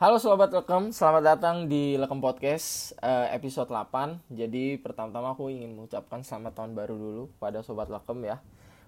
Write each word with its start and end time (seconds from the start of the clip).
Halo 0.00 0.16
Sobat 0.16 0.48
Lekem, 0.48 0.96
selamat 0.96 1.20
datang 1.28 1.68
di 1.68 1.92
Lekem 2.00 2.24
Podcast 2.24 2.96
uh, 3.04 3.28
episode 3.36 3.68
8 3.68 4.32
Jadi 4.32 4.80
pertama-tama 4.80 5.36
aku 5.36 5.52
ingin 5.52 5.76
mengucapkan 5.76 6.24
selamat 6.24 6.56
tahun 6.56 6.72
baru 6.72 6.96
dulu 6.96 7.22
pada 7.36 7.60
Sobat 7.60 7.92
Lekem 7.92 8.24
ya. 8.24 8.40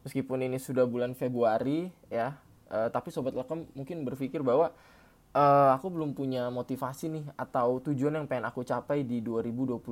Meskipun 0.09 0.41
ini 0.41 0.57
sudah 0.57 0.89
bulan 0.89 1.13
Februari 1.13 1.93
ya 2.09 2.41
uh, 2.73 2.89
Tapi 2.89 3.13
Sobat 3.13 3.37
Lekem 3.37 3.69
mungkin 3.77 4.09
berpikir 4.09 4.41
bahwa 4.41 4.73
uh, 5.37 5.77
Aku 5.77 5.93
belum 5.93 6.17
punya 6.17 6.49
motivasi 6.49 7.13
nih 7.13 7.29
Atau 7.37 7.85
tujuan 7.85 8.17
yang 8.17 8.25
pengen 8.25 8.49
aku 8.49 8.65
capai 8.65 9.05
di 9.05 9.21
2022 9.21 9.85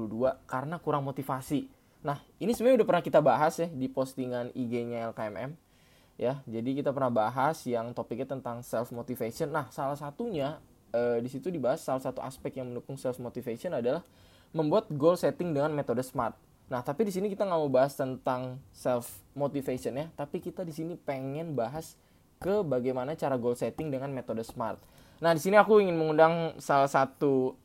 Karena 0.49 0.81
kurang 0.81 1.05
motivasi. 1.05 1.69
Nah 2.01 2.17
ini 2.41 2.57
sebenarnya 2.57 2.81
udah 2.81 2.89
pernah 2.97 3.05
kita 3.05 3.21
bahas 3.21 3.61
ya 3.61 3.69
di 3.69 3.93
postingan 3.93 4.57
IG-nya 4.57 5.13
LKMM 5.13 5.53
ya. 6.17 6.41
Jadi 6.49 6.81
kita 6.81 6.97
pernah 6.97 7.13
bahas 7.13 7.61
yang 7.69 7.93
topiknya 7.93 8.41
tentang 8.41 8.65
self 8.65 8.89
motivation 8.89 9.53
nah 9.53 9.69
salah 9.69 10.01
satunya 10.01 10.57
uh, 10.95 11.19
di 11.19 11.29
situ 11.31 11.51
dibahas 11.51 11.83
salah 11.83 12.03
satu 12.03 12.23
aspek 12.23 12.59
yang 12.59 12.71
mendukung 12.71 12.99
self 12.99 13.19
motivation 13.23 13.75
adalah 13.75 14.03
membuat 14.51 14.91
goal 14.91 15.15
setting 15.15 15.55
dengan 15.55 15.71
metode 15.71 16.03
SMART. 16.03 16.35
Nah, 16.71 16.87
tapi 16.87 17.03
di 17.03 17.13
sini 17.15 17.27
kita 17.27 17.43
nggak 17.47 17.61
mau 17.61 17.71
bahas 17.71 17.99
tentang 17.99 18.63
self 18.71 19.11
motivation 19.35 19.95
ya, 19.95 20.07
tapi 20.15 20.39
kita 20.39 20.63
di 20.63 20.71
sini 20.71 20.95
pengen 20.95 21.55
bahas 21.59 21.99
ke 22.39 22.63
bagaimana 22.63 23.19
cara 23.19 23.35
goal 23.35 23.59
setting 23.59 23.91
dengan 23.91 24.11
metode 24.15 24.43
SMART. 24.47 24.79
Nah, 25.21 25.35
di 25.35 25.41
sini 25.43 25.59
aku 25.59 25.83
ingin 25.83 25.99
mengundang 25.99 26.57
salah 26.63 26.89
satu 26.89 27.59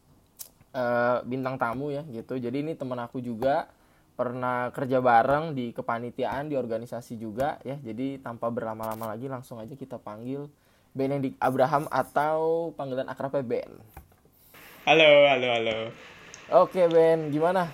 uh, 0.75 1.23
bintang 1.23 1.55
tamu 1.55 1.93
ya 1.93 2.03
gitu. 2.11 2.35
Jadi 2.35 2.65
ini 2.65 2.73
teman 2.75 2.99
aku 2.99 3.23
juga 3.23 3.71
pernah 4.15 4.71
kerja 4.71 5.03
bareng 5.03 5.55
di 5.55 5.71
kepanitiaan 5.71 6.51
di 6.51 6.55
organisasi 6.59 7.15
juga 7.15 7.59
ya. 7.63 7.79
Jadi 7.79 8.19
tanpa 8.19 8.51
berlama-lama 8.51 9.15
lagi 9.15 9.31
langsung 9.31 9.59
aja 9.59 9.75
kita 9.75 9.95
panggil 9.95 10.51
Benedict 10.95 11.35
Abraham 11.43 11.91
atau 11.91 12.71
panggilan 12.79 13.03
akrabnya 13.11 13.43
Ben. 13.43 13.67
Halo, 14.87 15.27
halo, 15.27 15.47
halo. 15.51 15.77
Oke 16.63 16.87
Ben, 16.87 17.35
gimana? 17.35 17.67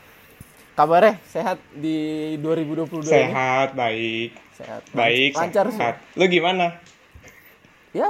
Kabarnya 0.73 1.21
sehat 1.29 1.61
di 1.69 2.33
2022 2.41 3.05
Sehat, 3.05 3.69
ini? 3.69 3.77
baik. 3.77 4.31
Sehat. 4.57 4.81
Baik, 4.97 5.31
lancar 5.37 5.65
sehat. 5.69 5.95
Lu 6.17 6.25
gimana? 6.25 6.81
Ya, 7.93 8.09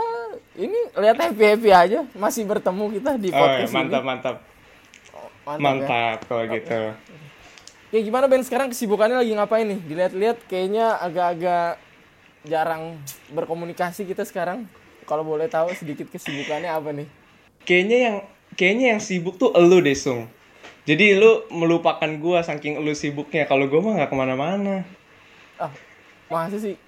ini 0.55 0.79
lihat 0.95 1.17
happy-happy 1.19 1.69
aja. 1.75 2.07
Masih 2.15 2.47
bertemu 2.47 2.95
kita 2.95 3.11
di 3.19 3.35
podcast 3.35 3.67
oh, 3.67 3.75
ya, 3.75 3.75
mantap, 3.75 3.99
ini. 3.99 4.07
Mantap, 4.07 4.35
oh, 5.11 5.29
mantap. 5.43 5.59
Mantap 5.59 6.17
ya? 6.23 6.27
kalau 6.31 6.43
gitu. 6.47 6.81
Ya 7.91 7.99
gimana 7.99 8.31
Ben 8.31 8.47
sekarang 8.47 8.71
kesibukannya 8.71 9.19
lagi 9.19 9.35
ngapain 9.35 9.67
nih? 9.67 9.79
Dilihat-lihat 9.83 10.37
kayaknya 10.47 10.95
agak-agak 11.03 11.83
jarang 12.47 12.95
berkomunikasi 13.35 14.07
kita 14.07 14.23
sekarang 14.23 14.71
kalau 15.11 15.27
boleh 15.27 15.51
tahu 15.51 15.75
sedikit 15.75 16.07
kesibukannya 16.07 16.71
apa 16.71 16.95
nih? 16.95 17.07
Kayaknya 17.67 17.97
yang 17.99 18.17
kayaknya 18.55 18.85
yang 18.95 19.01
sibuk 19.03 19.35
tuh 19.35 19.51
elu 19.51 19.83
deh, 19.83 19.91
Sung. 19.91 20.31
Jadi 20.87 21.19
lu 21.19 21.43
melupakan 21.51 22.07
gua 22.15 22.39
saking 22.47 22.79
elu 22.79 22.95
sibuknya. 22.95 23.43
Kalau 23.43 23.67
gua 23.67 23.83
mah 23.83 23.93
nggak 23.99 24.07
ke 24.07 24.15
mana-mana. 24.15 24.87
Ah, 25.59 25.67
masa 26.31 26.55
sih? 26.63 26.79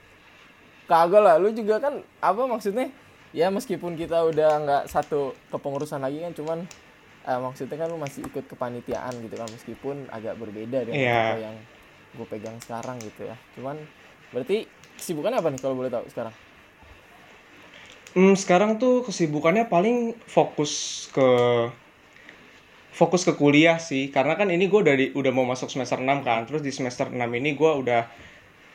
Kagak 0.88 1.20
lah, 1.20 1.36
lu 1.36 1.52
juga 1.52 1.84
kan 1.84 2.00
apa 2.24 2.48
maksudnya? 2.48 2.88
Ya 3.36 3.52
meskipun 3.52 4.00
kita 4.00 4.24
udah 4.24 4.52
nggak 4.64 4.84
satu 4.88 5.36
kepengurusan 5.52 6.00
lagi 6.00 6.24
kan, 6.24 6.32
cuman 6.32 6.58
eh, 7.28 7.40
maksudnya 7.44 7.76
kan 7.76 7.92
lu 7.92 8.00
masih 8.00 8.24
ikut 8.24 8.48
kepanitiaan 8.48 9.20
gitu 9.20 9.36
kan, 9.36 9.52
meskipun 9.52 10.08
agak 10.08 10.40
berbeda 10.40 10.88
dengan 10.88 11.04
yeah. 11.04 11.36
apa 11.36 11.40
yang 11.44 11.56
gue 12.16 12.28
pegang 12.32 12.56
sekarang 12.64 13.04
gitu 13.04 13.28
ya. 13.28 13.36
Cuman 13.60 13.84
berarti 14.32 14.64
kesibukannya 14.96 15.44
apa 15.44 15.50
nih 15.52 15.60
kalau 15.60 15.76
boleh 15.76 15.92
tahu 15.92 16.08
sekarang? 16.08 16.32
Hmm, 18.14 18.38
sekarang 18.38 18.78
tuh 18.78 19.02
kesibukannya 19.10 19.66
paling 19.74 20.14
fokus 20.30 21.06
ke 21.10 21.30
fokus 22.94 23.26
ke 23.26 23.34
kuliah 23.34 23.82
sih. 23.82 24.14
Karena 24.14 24.38
kan 24.38 24.54
ini 24.54 24.70
gue 24.70 24.80
udah 24.86 24.94
di, 24.94 25.06
udah 25.18 25.34
mau 25.34 25.50
masuk 25.50 25.74
semester 25.74 25.98
6 25.98 26.22
kan. 26.22 26.46
Terus 26.46 26.62
di 26.62 26.70
semester 26.70 27.10
6 27.10 27.18
ini 27.18 27.58
gue 27.58 27.72
udah 27.74 28.06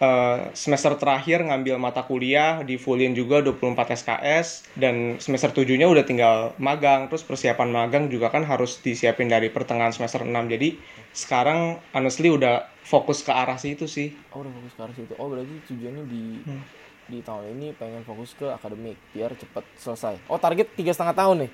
uh, 0.02 0.50
semester 0.58 0.98
terakhir 0.98 1.46
ngambil 1.46 1.78
mata 1.78 2.02
kuliah 2.02 2.66
di 2.66 2.82
fullin 2.82 3.14
juga 3.14 3.38
24 3.46 3.94
SKS 3.94 4.74
dan 4.74 5.22
semester 5.22 5.54
7 5.54 5.70
nya 5.78 5.86
udah 5.86 6.02
tinggal 6.02 6.58
magang. 6.58 7.06
Terus 7.06 7.22
persiapan 7.22 7.70
magang 7.70 8.10
juga 8.10 8.34
kan 8.34 8.42
harus 8.42 8.82
disiapin 8.82 9.30
dari 9.30 9.54
pertengahan 9.54 9.94
semester 9.94 10.26
6 10.26 10.34
jadi 10.34 10.74
sekarang 11.14 11.78
honestly 11.94 12.26
udah 12.34 12.66
fokus 12.82 13.22
ke 13.22 13.30
arah 13.30 13.54
situ 13.54 13.86
sih. 13.86 14.10
Oh 14.34 14.42
udah 14.42 14.50
fokus 14.50 14.74
ke 14.74 14.80
arah 14.82 14.94
situ. 14.98 15.14
Oh 15.14 15.30
berarti 15.30 15.54
tujuannya 15.70 16.04
di 16.10 16.22
hmm 16.42 16.87
di 17.08 17.24
tahun 17.24 17.56
ini 17.56 17.72
pengen 17.74 18.04
fokus 18.04 18.36
ke 18.36 18.44
akademik 18.44 19.00
biar 19.16 19.32
cepet 19.32 19.64
selesai. 19.80 20.20
Oh 20.28 20.36
target 20.36 20.68
tiga 20.76 20.92
setengah 20.92 21.16
tahun 21.16 21.36
nih? 21.48 21.52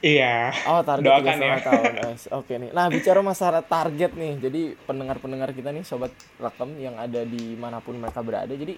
Iya. 0.00 0.52
Oh 0.68 0.80
target 0.84 1.08
tiga 1.08 1.32
setengah 1.36 1.60
ya. 1.60 1.66
tahun. 1.66 1.92
Yes. 2.00 2.22
Oke 2.32 2.54
nih. 2.60 2.70
Nah 2.72 2.86
bicara 2.92 3.20
masalah 3.24 3.64
target 3.64 4.12
nih, 4.16 4.32
jadi 4.40 4.62
pendengar-pendengar 4.84 5.52
kita 5.56 5.72
nih 5.72 5.84
sobat 5.84 6.12
rekam 6.36 6.72
yang 6.76 6.96
ada 7.00 7.24
di 7.24 7.56
mana 7.56 7.80
pun 7.80 7.96
mereka 7.96 8.20
berada. 8.20 8.52
Jadi 8.52 8.76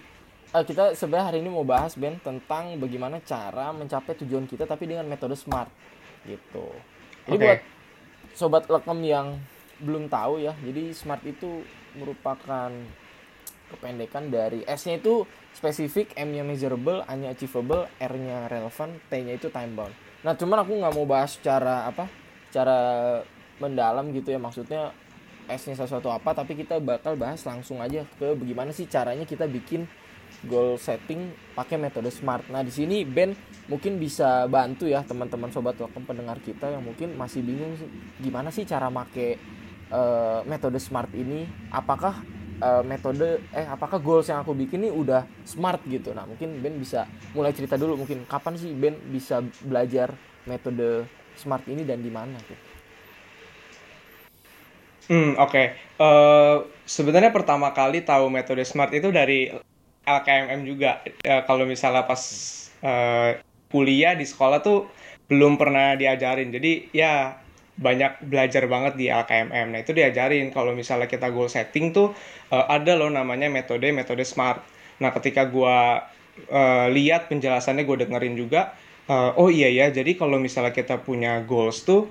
uh, 0.55 0.63
kita 0.63 0.95
sebenarnya 0.95 1.25
hari 1.33 1.37
ini 1.43 1.49
mau 1.51 1.67
bahas 1.67 1.95
Ben 1.99 2.15
tentang 2.23 2.75
bagaimana 2.79 3.19
cara 3.23 3.71
mencapai 3.75 4.15
tujuan 4.23 4.47
kita 4.47 4.63
tapi 4.63 4.87
dengan 4.87 5.07
metode 5.07 5.35
smart 5.35 5.67
gitu. 6.23 6.71
Jadi 7.27 7.35
okay. 7.35 7.43
buat 7.43 7.61
sobat 8.35 8.63
rekam 8.67 8.99
yang 9.03 9.39
belum 9.83 10.07
tahu 10.07 10.39
ya, 10.39 10.55
jadi 10.63 10.95
smart 10.95 11.23
itu 11.27 11.65
merupakan 11.97 12.71
kependekan 13.73 14.29
dari 14.29 14.61
S-nya 14.69 15.01
itu 15.01 15.25
spesifik, 15.57 16.13
M-nya 16.13 16.45
measurable, 16.45 17.01
A-nya 17.09 17.33
achievable, 17.33 17.89
R-nya 17.97 18.47
relevant, 18.47 18.93
T-nya 19.09 19.35
itu 19.35 19.49
time 19.49 19.73
bound. 19.73 19.93
Nah, 20.21 20.37
cuman 20.37 20.63
aku 20.63 20.71
nggak 20.79 20.93
mau 20.93 21.05
bahas 21.09 21.35
secara 21.35 21.89
apa? 21.89 22.07
Cara 22.53 22.77
mendalam 23.57 24.09
gitu 24.13 24.33
ya 24.33 24.39
maksudnya 24.39 24.93
S-nya 25.49 25.75
sesuatu 25.75 26.07
apa, 26.07 26.31
tapi 26.31 26.55
kita 26.55 26.79
bakal 26.79 27.19
bahas 27.19 27.43
langsung 27.43 27.83
aja 27.83 28.07
ke 28.15 28.31
bagaimana 28.31 28.71
sih 28.71 28.87
caranya 28.87 29.27
kita 29.27 29.43
bikin 29.49 29.83
goal 30.47 30.75
setting 30.79 31.31
pakai 31.53 31.77
metode 31.77 32.09
SMART. 32.09 32.49
Nah, 32.49 32.63
di 32.65 32.71
sini 32.73 33.05
Ben 33.07 33.35
mungkin 33.69 33.95
bisa 34.01 34.49
bantu 34.49 34.89
ya 34.89 35.05
teman-teman 35.05 35.51
sobat 35.53 35.77
welcome 35.79 36.03
pendengar 36.03 36.39
kita 36.43 36.67
yang 36.73 36.83
mungkin 36.83 37.15
masih 37.15 37.39
bingung 37.45 37.77
gimana 38.19 38.51
sih 38.51 38.67
cara 38.67 38.91
make 38.91 39.39
uh, 39.93 40.43
metode 40.43 40.79
SMART 40.79 41.11
ini. 41.15 41.47
Apakah 41.71 42.23
uh, 42.61 42.83
metode 42.85 43.41
eh 43.55 43.65
apakah 43.65 43.97
goals 43.97 44.29
yang 44.29 44.43
aku 44.43 44.53
bikin 44.53 44.85
ini 44.85 44.91
udah 44.91 45.25
smart 45.47 45.81
gitu 45.87 46.11
nah 46.11 46.27
mungkin 46.27 46.59
Ben 46.59 46.77
bisa 46.77 47.07
mulai 47.33 47.55
cerita 47.55 47.79
dulu 47.79 48.05
mungkin 48.05 48.27
kapan 48.29 48.59
sih 48.59 48.75
Ben 48.75 48.93
bisa 49.09 49.41
belajar 49.63 50.13
metode 50.45 51.07
smart 51.39 51.65
ini 51.65 51.87
dan 51.87 52.03
di 52.03 52.11
mana 52.11 52.37
gitu 52.45 52.73
Hmm, 55.03 55.35
oke. 55.35 55.51
Okay. 55.51 55.65
Uh, 55.99 56.07
eh, 56.07 56.57
sebenarnya 56.87 57.35
pertama 57.35 57.75
kali 57.75 58.07
tahu 58.07 58.31
metode 58.31 58.63
SMART 58.63 58.95
itu 58.95 59.11
dari 59.11 59.51
LKMM 60.07 60.63
juga. 60.63 61.03
Uh, 61.27 61.43
kalau 61.43 61.67
misalnya 61.67 62.07
pas 62.07 62.23
uh, 62.79 63.35
kuliah 63.67 64.15
di 64.15 64.23
sekolah 64.23 64.63
tuh 64.63 64.87
belum 65.27 65.59
pernah 65.59 65.99
diajarin. 65.99 66.55
Jadi 66.55 66.87
ya 66.95 67.35
banyak 67.73 68.21
belajar 68.29 68.69
banget 68.69 68.93
di 68.95 69.09
LKMM. 69.09 69.67
Nah, 69.73 69.79
itu 69.81 69.91
diajarin 69.97 70.53
kalau 70.53 70.77
misalnya 70.77 71.09
kita 71.09 71.33
goal 71.33 71.49
setting 71.49 71.89
tuh 71.89 72.13
uh, 72.53 72.65
ada 72.69 72.93
loh 72.93 73.09
namanya 73.09 73.49
metode 73.49 73.89
metode 73.89 74.21
SMART. 74.21 74.61
Nah, 75.01 75.09
ketika 75.09 75.49
gua 75.49 76.05
uh, 76.53 76.87
lihat 76.93 77.29
penjelasannya 77.29 77.83
gue 77.85 77.97
dengerin 78.05 78.35
juga 78.37 78.73
uh, 79.09 79.31
oh 79.35 79.49
iya 79.51 79.69
ya, 79.71 79.91
jadi 79.91 80.15
kalau 80.15 80.39
misalnya 80.39 80.71
kita 80.71 81.01
punya 81.01 81.41
goals 81.43 81.83
tuh 81.83 82.07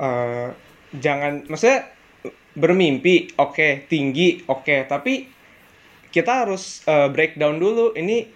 uh, 0.00 0.48
jangan 0.96 1.46
maksudnya 1.46 1.88
bermimpi 2.52 3.32
oke, 3.40 3.56
okay, 3.56 3.72
tinggi 3.88 4.44
oke, 4.44 4.64
okay, 4.66 4.80
tapi 4.84 5.28
kita 6.12 6.44
harus 6.44 6.84
uh, 6.84 7.08
breakdown 7.08 7.56
dulu 7.56 7.96
ini 7.96 8.28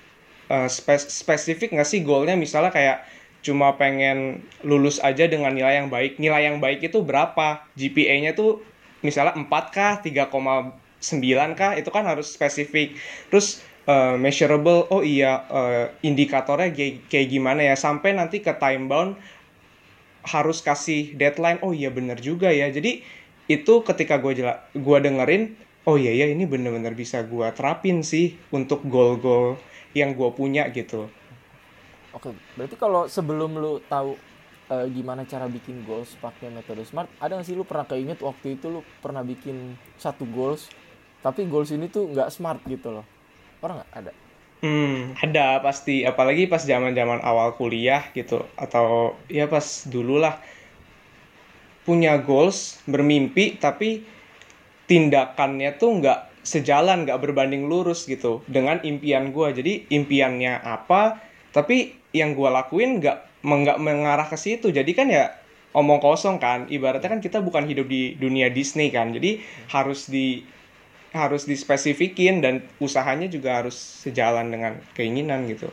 uh, 0.49 0.69
spesifik 0.97 1.77
nggak 1.77 1.89
sih 1.89 2.01
goalnya 2.01 2.33
misalnya 2.33 2.73
kayak 2.73 3.05
cuma 3.47 3.79
pengen 3.79 4.43
lulus 4.67 4.99
aja 4.99 5.31
dengan 5.31 5.55
nilai 5.55 5.79
yang 5.79 5.87
baik. 5.87 6.19
Nilai 6.19 6.51
yang 6.51 6.59
baik 6.59 6.83
itu 6.83 6.99
berapa? 7.07 7.63
GPA-nya 7.79 8.35
tuh 8.35 8.67
misalnya 9.07 9.39
4 9.39 9.47
kah, 9.71 10.03
3,9 10.03 10.35
kah? 11.55 11.79
Itu 11.79 11.95
kan 11.95 12.03
harus 12.11 12.35
spesifik. 12.35 12.99
Terus 13.31 13.63
uh, 13.87 14.19
measurable, 14.19 14.91
oh 14.91 15.07
iya 15.07 15.47
uh, 15.47 15.95
indikatornya 16.03 16.75
kayak, 16.75 17.27
gimana 17.31 17.63
ya? 17.63 17.79
Sampai 17.79 18.19
nanti 18.19 18.43
ke 18.43 18.51
time 18.59 18.91
bound 18.91 19.15
harus 20.27 20.59
kasih 20.59 21.15
deadline. 21.15 21.63
Oh 21.63 21.71
iya 21.71 21.95
bener 21.95 22.19
juga 22.19 22.51
ya. 22.51 22.67
Jadi 22.67 23.07
itu 23.47 23.75
ketika 23.87 24.19
gue 24.19 24.43
jela 24.43 24.67
gue 24.75 24.99
dengerin, 24.99 25.55
oh 25.87 25.95
iya 25.95 26.11
ya 26.11 26.27
ini 26.27 26.51
bener-bener 26.51 26.99
bisa 26.99 27.23
gue 27.23 27.47
terapin 27.55 28.03
sih 28.03 28.35
untuk 28.51 28.83
goal-goal 28.91 29.55
yang 29.95 30.19
gue 30.19 30.31
punya 30.35 30.67
gitu. 30.75 31.07
Oke, 32.17 32.33
berarti 32.57 32.81
kalau 32.81 33.05
sebelum 33.05 33.61
lu 33.61 33.77
tahu 33.93 34.17
uh, 34.73 34.87
gimana 34.89 35.29
cara 35.29 35.45
bikin 35.53 35.85
goals 35.85 36.17
pakai 36.17 36.49
metode 36.49 36.81
smart, 36.89 37.13
ada 37.21 37.37
nggak 37.37 37.45
sih 37.45 37.53
lu 37.53 37.69
pernah 37.69 37.85
keinget 37.85 38.25
waktu 38.25 38.57
itu 38.57 38.73
lu 38.73 38.81
pernah 39.05 39.21
bikin 39.21 39.77
satu 40.01 40.25
goals, 40.25 40.73
tapi 41.21 41.45
goals 41.45 41.77
ini 41.77 41.93
tuh 41.93 42.09
nggak 42.09 42.33
smart 42.33 42.65
gitu 42.65 42.89
loh? 42.89 43.05
Pernah 43.61 43.85
nggak 43.85 43.93
ada? 44.01 44.13
Hmm, 44.65 45.13
ada 45.21 45.61
pasti, 45.61 46.09
apalagi 46.09 46.49
pas 46.49 46.65
zaman-zaman 46.65 47.21
awal 47.21 47.53
kuliah 47.61 48.09
gitu, 48.17 48.41
atau 48.57 49.13
ya 49.29 49.45
pas 49.45 49.85
dulu 49.85 50.17
lah 50.17 50.41
punya 51.85 52.17
goals, 52.17 52.81
bermimpi, 52.89 53.61
tapi 53.61 54.09
tindakannya 54.89 55.77
tuh 55.77 56.01
nggak 56.01 56.19
sejalan, 56.41 57.05
nggak 57.05 57.21
berbanding 57.21 57.69
lurus 57.69 58.09
gitu 58.09 58.41
dengan 58.49 58.81
impian 58.81 59.31
gue. 59.31 59.49
Jadi 59.53 59.73
impiannya 59.93 60.65
apa, 60.65 61.21
tapi 61.53 61.95
yang 62.21 62.33
gue 62.33 62.49
lakuin 62.49 62.99
nggak 63.01 63.45
nggak 63.45 63.79
mengarah 63.79 64.27
ke 64.27 64.37
situ. 64.41 64.73
Jadi 64.73 64.93
kan 64.97 65.07
ya 65.13 65.33
omong 65.77 66.01
kosong 66.01 66.41
kan. 66.41 66.67
Ibaratnya 66.73 67.13
kan 67.13 67.21
kita 67.21 67.45
bukan 67.45 67.69
hidup 67.69 67.87
di 67.87 68.17
dunia 68.17 68.49
Disney 68.49 68.89
kan. 68.89 69.13
Jadi 69.13 69.45
harus 69.71 70.09
di 70.09 70.43
harus 71.17 71.49
dispesifikin 71.49 72.45
dan 72.45 72.61
usahanya 72.77 73.29
juga 73.31 73.63
harus 73.63 73.77
sejalan 73.77 74.53
dengan 74.53 74.77
keinginan 74.93 75.49
gitu. 75.49 75.73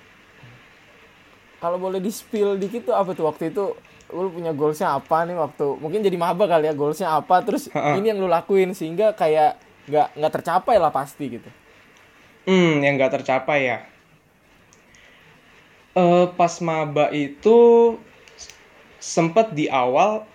Kalau 1.60 1.80
boleh 1.80 2.04
di 2.04 2.12
spill 2.12 2.60
dikit 2.60 2.92
tuh 2.92 2.96
apa 2.96 3.16
tuh 3.16 3.28
waktu 3.28 3.52
itu 3.52 3.76
lu 4.14 4.30
punya 4.30 4.54
goalsnya 4.54 4.94
apa 4.94 5.26
nih 5.26 5.34
waktu 5.34 5.66
mungkin 5.82 6.06
jadi 6.06 6.14
maba 6.20 6.46
kali 6.46 6.70
ya 6.70 6.76
goalsnya 6.78 7.18
apa 7.18 7.42
terus 7.42 7.72
ini 7.98 8.14
yang 8.14 8.22
lu 8.22 8.30
lakuin 8.30 8.76
sehingga 8.78 9.16
kayak 9.18 9.58
nggak 9.90 10.08
nggak 10.16 10.34
tercapai 10.40 10.76
lah 10.80 10.92
pasti 10.92 11.40
gitu. 11.40 11.50
Hmm, 12.44 12.84
yang 12.84 13.00
nggak 13.00 13.20
tercapai 13.20 13.60
ya. 13.68 13.78
Uh, 15.94 16.26
pas 16.34 16.58
maba 16.66 17.14
itu 17.14 17.58
sempet 18.98 19.54
di 19.54 19.70
awal 19.70 20.26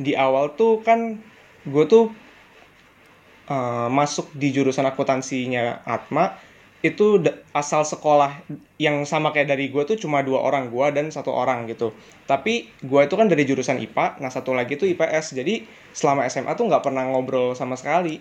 di 0.00 0.16
awal 0.16 0.56
tuh 0.56 0.80
kan 0.80 1.20
gue 1.68 1.84
tuh 1.84 2.08
uh, 3.52 3.88
masuk 3.92 4.32
di 4.32 4.48
jurusan 4.48 4.88
akuntansinya 4.88 5.84
Atma 5.84 6.40
itu 6.84 7.16
asal 7.56 7.80
sekolah 7.80 8.44
yang 8.76 9.08
sama 9.08 9.32
kayak 9.32 9.56
dari 9.56 9.72
gue 9.72 9.88
tuh 9.88 9.96
cuma 9.96 10.20
dua 10.20 10.44
orang 10.44 10.68
gue 10.68 10.86
dan 10.92 11.08
satu 11.08 11.32
orang 11.32 11.64
gitu. 11.64 11.96
Tapi 12.28 12.68
gue 12.84 13.00
itu 13.00 13.14
kan 13.16 13.24
dari 13.24 13.48
jurusan 13.48 13.80
IPA 13.80 14.20
nah 14.20 14.28
satu 14.28 14.52
lagi 14.52 14.76
tuh 14.76 14.84
IPS 14.92 15.32
jadi 15.32 15.64
selama 15.96 16.28
SMA 16.28 16.52
tuh 16.52 16.68
nggak 16.68 16.84
pernah 16.84 17.08
ngobrol 17.08 17.56
sama 17.56 17.80
sekali. 17.80 18.20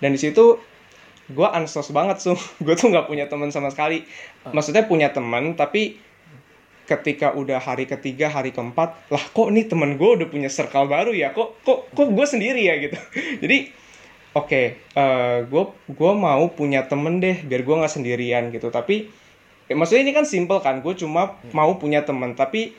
Dan 0.00 0.16
di 0.16 0.20
situ 0.20 0.56
gue 1.28 1.48
ansos 1.52 1.92
banget 1.92 2.16
tuh 2.32 2.40
gue 2.64 2.72
tuh 2.72 2.88
nggak 2.88 3.04
punya 3.04 3.28
teman 3.28 3.52
sama 3.52 3.68
sekali. 3.68 4.08
Maksudnya 4.48 4.88
punya 4.88 5.12
teman 5.12 5.52
tapi 5.52 6.00
ketika 6.90 7.30
udah 7.38 7.62
hari 7.62 7.86
ketiga 7.86 8.26
hari 8.26 8.50
keempat 8.50 8.98
lah 9.06 9.22
kok 9.22 9.48
nih 9.54 9.70
temen 9.70 9.94
gue 9.94 10.10
udah 10.18 10.26
punya 10.26 10.50
circle 10.50 10.90
baru 10.90 11.14
ya? 11.14 11.30
Kok 11.30 11.62
kok 11.62 11.78
kok 11.94 12.08
gue 12.10 12.26
sendiri 12.26 12.66
ya 12.66 12.74
gitu. 12.82 12.98
Jadi 13.46 13.70
oke 14.34 14.46
okay, 14.50 14.66
uh, 14.98 15.46
gue 15.46 15.64
gue 15.86 16.12
mau 16.18 16.50
punya 16.50 16.90
temen 16.90 17.22
deh 17.22 17.46
biar 17.46 17.62
gue 17.62 17.76
nggak 17.78 17.94
sendirian 17.94 18.50
gitu. 18.50 18.74
Tapi 18.74 19.06
ya, 19.70 19.74
maksudnya 19.78 20.02
ini 20.10 20.12
kan 20.18 20.26
simple 20.26 20.58
kan 20.58 20.82
gue 20.82 20.94
cuma 20.98 21.38
mau 21.54 21.78
punya 21.78 22.02
temen 22.02 22.34
tapi 22.34 22.74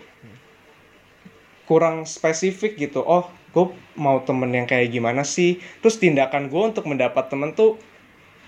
kurang 1.63 2.03
spesifik 2.03 2.75
gitu. 2.75 2.99
Oh 2.99 3.31
gue 3.55 3.71
mau 3.95 4.19
temen 4.27 4.51
yang 4.51 4.67
kayak 4.67 4.91
gimana 4.91 5.23
sih? 5.23 5.63
Terus 5.79 5.95
tindakan 6.03 6.51
gue 6.51 6.63
untuk 6.75 6.83
mendapat 6.83 7.31
temen 7.31 7.55
tuh 7.55 7.79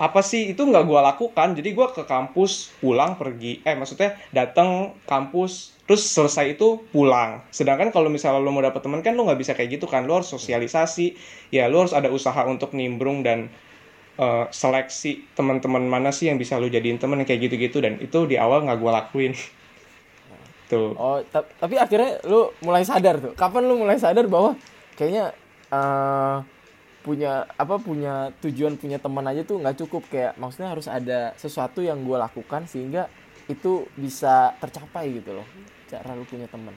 apa 0.04 0.20
sih? 0.20 0.52
Itu 0.52 0.68
nggak 0.68 0.84
gue 0.84 1.00
lakukan. 1.00 1.56
Jadi 1.56 1.70
gue 1.72 1.88
ke 1.96 2.04
kampus 2.04 2.76
pulang 2.84 3.16
pergi. 3.16 3.64
Eh 3.64 3.72
maksudnya 3.72 4.20
datang 4.36 4.92
kampus 5.08 5.72
terus 5.88 6.04
selesai 6.04 6.60
itu 6.60 6.84
pulang. 6.92 7.40
Sedangkan 7.56 7.88
kalau 7.96 8.12
misalnya 8.12 8.44
lo 8.44 8.52
mau 8.52 8.60
dapet 8.60 8.84
teman 8.84 9.00
kan 9.00 9.16
lo 9.16 9.24
nggak 9.24 9.40
bisa 9.40 9.56
kayak 9.56 9.80
gitu 9.80 9.88
kan. 9.88 10.04
Lo 10.04 10.20
harus 10.20 10.28
sosialisasi. 10.28 11.16
Ya 11.56 11.72
lo 11.72 11.88
harus 11.88 11.96
ada 11.96 12.12
usaha 12.12 12.44
untuk 12.44 12.76
nimbrung 12.76 13.24
dan 13.24 13.48
uh, 14.20 14.52
seleksi 14.52 15.24
teman-teman 15.40 15.88
mana 15.88 16.12
sih 16.12 16.28
yang 16.28 16.36
bisa 16.36 16.60
lo 16.60 16.68
jadiin 16.68 17.00
teman 17.00 17.24
kayak 17.24 17.48
gitu-gitu. 17.48 17.80
Dan 17.80 18.04
itu 18.04 18.28
di 18.28 18.36
awal 18.36 18.68
nggak 18.68 18.80
gue 18.84 18.92
lakuin. 18.92 19.34
Tuh. 20.72 20.92
Oh 21.00 21.24
tapi 21.32 21.80
akhirnya 21.80 22.20
lo 22.28 22.52
mulai 22.60 22.84
sadar 22.84 23.24
tuh. 23.24 23.32
Kapan 23.40 23.72
lo 23.72 23.80
mulai 23.80 23.96
sadar 23.96 24.28
bahwa 24.28 24.60
kayaknya 25.00 25.32
uh, 25.72 26.44
punya 27.04 27.46
apa 27.60 27.78
punya 27.78 28.32
tujuan 28.40 28.80
punya 28.80 28.98
teman 28.98 29.28
aja 29.28 29.44
tuh 29.44 29.60
nggak 29.60 29.86
cukup. 29.86 30.08
Kayak 30.08 30.40
maksudnya 30.40 30.72
harus 30.72 30.88
ada 30.88 31.36
sesuatu 31.36 31.84
yang 31.84 32.02
gue 32.02 32.18
lakukan 32.18 32.66
sehingga 32.66 33.12
itu 33.52 33.84
bisa 34.00 34.56
tercapai 34.64 35.20
gitu 35.20 35.36
loh 35.36 35.48
cara 35.92 36.16
lu 36.16 36.26
punya 36.26 36.48
teman. 36.48 36.74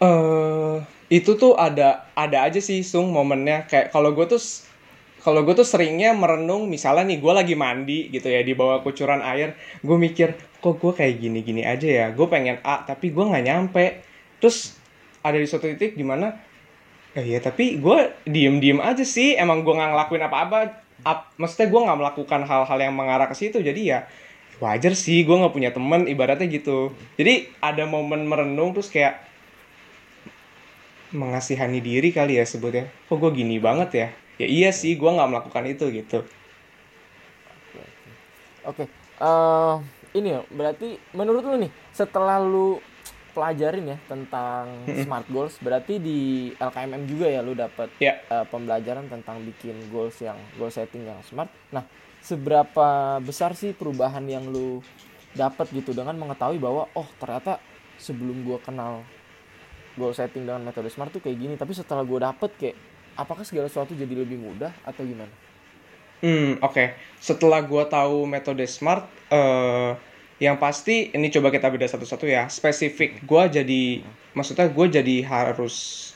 Eh 0.00 0.04
uh, 0.04 0.76
itu 1.08 1.38
tuh 1.38 1.56
ada 1.56 2.10
ada 2.18 2.44
aja 2.44 2.60
sih 2.60 2.82
sung 2.82 3.14
momennya. 3.14 3.70
Kayak 3.70 3.94
kalau 3.94 4.12
gue 4.12 4.26
tuh 4.28 4.42
kalau 5.20 5.44
gue 5.44 5.54
tuh 5.54 5.68
seringnya 5.68 6.16
merenung 6.16 6.66
misalnya 6.66 7.12
nih 7.12 7.18
gue 7.20 7.32
lagi 7.32 7.54
mandi 7.54 8.08
gitu 8.08 8.28
ya 8.28 8.40
di 8.40 8.56
bawah 8.56 8.80
kucuran 8.80 9.20
air 9.20 9.52
gue 9.84 9.96
mikir 10.00 10.32
kok 10.64 10.80
gue 10.80 10.92
kayak 10.96 11.14
gini 11.20 11.40
gini 11.44 11.62
aja 11.64 11.88
ya? 11.88 12.06
Gue 12.12 12.26
pengen 12.26 12.58
A 12.66 12.84
tapi 12.84 13.14
gue 13.14 13.24
nggak 13.24 13.44
nyampe. 13.46 14.04
Terus 14.40 14.76
ada 15.20 15.36
di 15.36 15.46
suatu 15.46 15.68
titik 15.68 15.96
di 15.96 16.04
mana 16.04 16.49
ya 17.18 17.38
tapi 17.42 17.82
gue 17.82 17.98
diem 18.26 18.62
diem 18.62 18.78
aja 18.78 19.02
sih. 19.02 19.34
Emang 19.34 19.66
gue 19.66 19.74
nggak 19.74 19.90
ngelakuin 19.94 20.24
apa 20.26 20.38
apa 20.46 20.58
Ap, 21.00 21.32
maksudnya 21.40 21.72
gue 21.72 21.80
nggak 21.80 21.98
melakukan 21.98 22.40
hal-hal 22.44 22.78
yang 22.78 22.92
mengarah 22.92 23.24
ke 23.24 23.34
situ. 23.34 23.58
Jadi 23.64 23.88
ya 23.88 24.04
wajar 24.60 24.92
sih. 24.92 25.24
Gue 25.24 25.40
nggak 25.40 25.54
punya 25.54 25.70
temen 25.72 26.04
ibaratnya 26.06 26.46
gitu. 26.46 26.92
Jadi 27.16 27.48
ada 27.64 27.88
momen 27.88 28.28
merenung 28.28 28.76
terus 28.76 28.92
kayak 28.92 29.24
mengasihani 31.10 31.80
diri 31.82 32.12
kali 32.12 32.38
ya 32.38 32.44
sebutnya. 32.46 32.86
Kok 33.08 33.16
gue 33.16 33.30
gini 33.42 33.56
banget 33.58 33.90
ya? 33.96 34.08
Ya 34.40 34.46
iya 34.48 34.70
sih 34.72 34.96
gue 34.96 35.10
nggak 35.10 35.30
melakukan 35.30 35.64
itu 35.68 35.84
gitu. 35.90 36.24
Oke 38.60 38.84
okay. 38.84 38.86
uh, 39.24 39.80
eh, 39.80 40.20
ini 40.20 40.36
ya 40.36 40.40
berarti 40.52 41.00
menurut 41.16 41.42
lu 41.44 41.56
nih 41.64 41.72
setelah 41.96 42.36
lu 42.36 42.76
pelajarin 43.30 43.96
ya 43.96 43.98
tentang 44.06 44.86
smart 45.06 45.26
goals 45.30 45.56
berarti 45.62 45.98
di 45.98 46.50
LKMM 46.58 47.02
juga 47.06 47.26
ya 47.30 47.40
lu 47.40 47.54
dapat 47.54 47.88
yeah. 48.02 48.18
Ya. 48.28 48.42
uh, 48.42 48.46
pembelajaran 48.46 49.06
tentang 49.06 49.42
bikin 49.46 49.76
goals 49.88 50.18
yang 50.20 50.36
goal 50.58 50.70
setting 50.70 51.06
yang 51.06 51.18
smart 51.24 51.48
nah 51.70 51.86
seberapa 52.20 53.18
besar 53.24 53.56
sih 53.56 53.72
perubahan 53.72 54.24
yang 54.28 54.44
lu 54.48 54.84
dapat 55.32 55.70
gitu 55.72 55.94
dengan 55.94 56.18
mengetahui 56.18 56.58
bahwa 56.58 56.90
oh 56.92 57.08
ternyata 57.16 57.62
sebelum 57.96 58.42
gua 58.42 58.58
kenal 58.60 59.06
goal 59.94 60.12
setting 60.12 60.44
dengan 60.44 60.62
metode 60.62 60.90
smart 60.90 61.14
tuh 61.14 61.22
kayak 61.22 61.38
gini 61.38 61.54
tapi 61.54 61.72
setelah 61.72 62.02
gua 62.02 62.32
dapet 62.32 62.50
kayak 62.58 62.76
apakah 63.14 63.46
segala 63.46 63.70
sesuatu 63.70 63.94
jadi 63.94 64.10
lebih 64.10 64.40
mudah 64.40 64.72
atau 64.82 65.02
gimana? 65.06 65.32
Hmm 66.20 66.60
oke 66.60 66.74
okay. 66.74 66.86
setelah 67.22 67.64
gua 67.64 67.88
tahu 67.88 68.28
metode 68.28 68.66
smart 68.68 69.08
uh, 69.32 69.96
yang 70.40 70.56
pasti 70.56 71.12
ini 71.12 71.28
coba 71.28 71.52
kita 71.52 71.68
beda 71.68 71.84
satu-satu 71.84 72.24
ya. 72.24 72.48
Spesifik 72.48 73.20
gua 73.28 73.46
jadi 73.46 74.00
maksudnya 74.32 74.72
gue 74.72 74.86
jadi 74.88 75.16
harus 75.26 76.08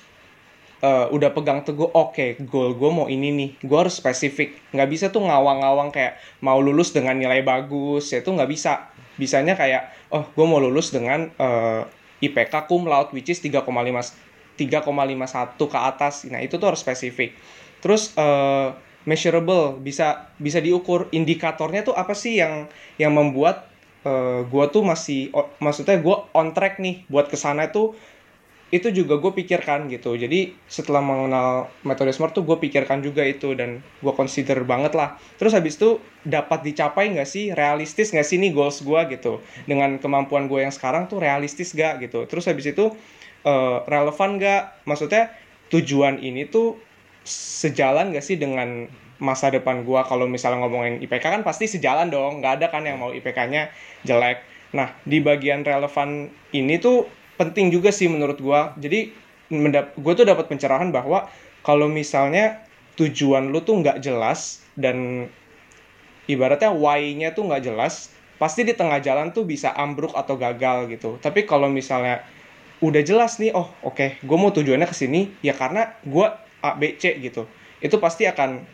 uh, 0.81 1.07
udah 1.11 1.31
pegang 1.37 1.61
teguh 1.66 1.90
oke 1.93 2.14
okay, 2.14 2.28
goal 2.45 2.73
gue 2.73 2.90
mau 2.90 3.07
ini 3.07 3.28
nih. 3.31 3.50
Gue 3.61 3.78
harus 3.85 4.00
spesifik. 4.00 4.57
Nggak 4.73 4.88
bisa 4.88 5.07
tuh 5.12 5.25
ngawang-ngawang 5.25 5.93
kayak 5.93 6.16
mau 6.40 6.57
lulus 6.61 6.97
dengan 6.97 7.21
nilai 7.21 7.45
bagus. 7.45 8.12
Ya 8.12 8.25
tuh 8.25 8.33
nggak 8.33 8.50
bisa. 8.50 8.88
Bisanya 9.21 9.54
kayak 9.54 9.93
oh 10.09 10.25
gue 10.25 10.47
mau 10.49 10.59
lulus 10.59 10.90
dengan 10.90 11.28
uh, 11.37 11.85
eh, 11.85 12.26
IPK 12.28 12.64
cum 12.64 12.88
laude 12.88 13.12
which 13.12 13.28
is 13.28 13.45
3,5 13.45 13.61
3,51 14.57 15.59
ke 15.59 15.78
atas. 15.78 16.14
Nah 16.31 16.40
itu 16.40 16.57
tuh 16.57 16.73
harus 16.73 16.81
spesifik. 16.81 17.35
Terus 17.85 18.14
uh, 18.16 18.73
measurable 19.04 19.76
bisa 19.83 20.33
bisa 20.40 20.62
diukur. 20.64 21.11
Indikatornya 21.11 21.85
tuh 21.85 21.93
apa 21.93 22.16
sih 22.16 22.38
yang 22.38 22.71
yang 22.97 23.12
membuat 23.12 23.74
uh, 24.04 24.44
gue 24.46 24.64
tuh 24.70 24.82
masih 24.84 25.32
oh, 25.34 25.49
maksudnya 25.58 25.99
gue 25.99 26.16
on 26.37 26.52
track 26.52 26.78
nih 26.78 27.08
buat 27.08 27.26
ke 27.32 27.37
sana 27.37 27.73
tuh 27.73 27.96
itu 28.75 28.90
juga 28.90 29.23
gue 29.23 29.30
pikirkan 29.30 29.87
gitu. 29.87 30.18
Jadi 30.18 30.50
setelah 30.66 30.99
mengenal 30.99 31.70
metode 31.87 32.11
smart 32.11 32.34
tuh 32.34 32.42
gue 32.42 32.58
pikirkan 32.58 33.06
juga 33.06 33.23
itu 33.23 33.54
dan 33.54 33.87
gue 34.02 34.12
consider 34.16 34.66
banget 34.66 34.99
lah. 34.99 35.14
Terus 35.38 35.54
habis 35.54 35.78
itu 35.78 36.02
dapat 36.26 36.66
dicapai 36.66 37.14
nggak 37.14 37.28
sih? 37.28 37.54
Realistis 37.54 38.11
nggak 38.11 38.26
sih 38.26 38.42
nih 38.42 38.50
goals 38.50 38.82
gue 38.82 39.00
gitu? 39.14 39.38
Dengan 39.70 40.02
kemampuan 40.02 40.50
gue 40.50 40.66
yang 40.66 40.75
sekarang 40.75 41.06
tuh 41.06 41.23
realistis 41.23 41.70
gak 41.70 42.02
gitu? 42.02 42.26
Terus 42.26 42.50
habis 42.50 42.66
itu 42.66 42.90
uh, 43.46 43.87
relevan 43.87 44.42
gak 44.42 44.82
maksudnya 44.90 45.30
tujuan 45.70 46.18
ini 46.18 46.49
tuh 46.50 46.75
sejalan 47.28 48.11
gak 48.11 48.26
sih 48.26 48.37
dengan 48.37 48.90
masa 49.23 49.50
depan 49.50 49.87
gue 49.87 50.00
kalau 50.06 50.26
misalnya 50.26 50.64
ngomongin 50.64 50.99
IPK 51.02 51.25
kan 51.40 51.42
pasti 51.47 51.71
sejalan 51.71 52.11
dong. 52.11 52.42
Nggak 52.42 52.52
ada 52.62 52.66
kan 52.73 52.83
yang 52.83 52.99
mau 52.99 53.14
IPK-nya 53.14 53.71
jelek. 54.02 54.42
Nah 54.75 54.90
di 55.06 55.23
bagian 55.23 55.62
relevan 55.62 56.33
ini 56.50 56.78
tuh 56.83 57.06
penting 57.38 57.71
juga 57.71 57.90
sih 57.90 58.06
menurut 58.06 58.38
gue 58.38 58.61
jadi 58.78 59.11
gue 59.94 60.12
tuh 60.14 60.26
dapat 60.26 60.47
pencerahan 60.47 60.94
bahwa 60.94 61.26
kalau 61.66 61.90
misalnya 61.90 62.62
tujuan 62.94 63.50
lu 63.50 63.59
tuh 63.62 63.83
nggak 63.83 64.02
jelas 64.02 64.62
dan 64.78 65.26
ibaratnya 66.30 66.71
why-nya 66.71 67.35
tuh 67.35 67.50
nggak 67.50 67.66
jelas 67.66 68.14
pasti 68.38 68.66
di 68.66 68.75
tengah 68.75 68.99
jalan 69.02 69.30
tuh 69.30 69.47
bisa 69.47 69.75
ambruk 69.75 70.14
atau 70.14 70.38
gagal 70.38 70.90
gitu. 70.90 71.18
Tapi 71.18 71.47
kalau 71.47 71.71
misalnya 71.71 72.23
udah 72.83 73.02
jelas 73.06 73.38
nih 73.38 73.54
oh 73.54 73.71
oke 73.87 73.94
okay, 73.94 74.11
gue 74.21 74.37
mau 74.37 74.50
tujuannya 74.50 74.85
ke 74.90 74.97
sini 74.97 75.30
ya 75.40 75.54
karena 75.54 75.94
gue 76.02 76.26
A 76.61 76.71
B 76.75 76.99
C 76.99 77.16
gitu 77.23 77.47
itu 77.80 77.97
pasti 78.02 78.28
akan 78.28 78.64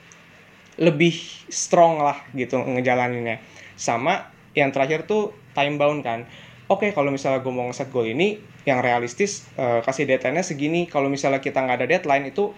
lebih 0.80 1.12
strong 1.52 2.00
lah 2.00 2.24
gitu 2.32 2.56
ngejalaninnya. 2.56 3.38
Sama 3.76 4.32
yang 4.56 4.72
terakhir 4.72 5.04
tuh 5.04 5.36
time 5.52 5.76
bound 5.76 6.00
kan. 6.00 6.24
Oke 6.70 6.90
kalau 6.96 7.12
misalnya 7.12 7.44
gue 7.44 7.52
mau 7.52 7.68
ngeset 7.68 7.92
goal 7.92 8.08
ini 8.08 8.40
yang 8.64 8.80
realistis 8.80 9.44
uh, 9.60 9.84
kasih 9.84 10.08
deadline-nya 10.08 10.42
segini. 10.42 10.88
Kalau 10.88 11.12
misalnya 11.12 11.44
kita 11.44 11.60
nggak 11.60 11.84
ada 11.84 11.88
deadline 11.88 12.32
itu 12.32 12.56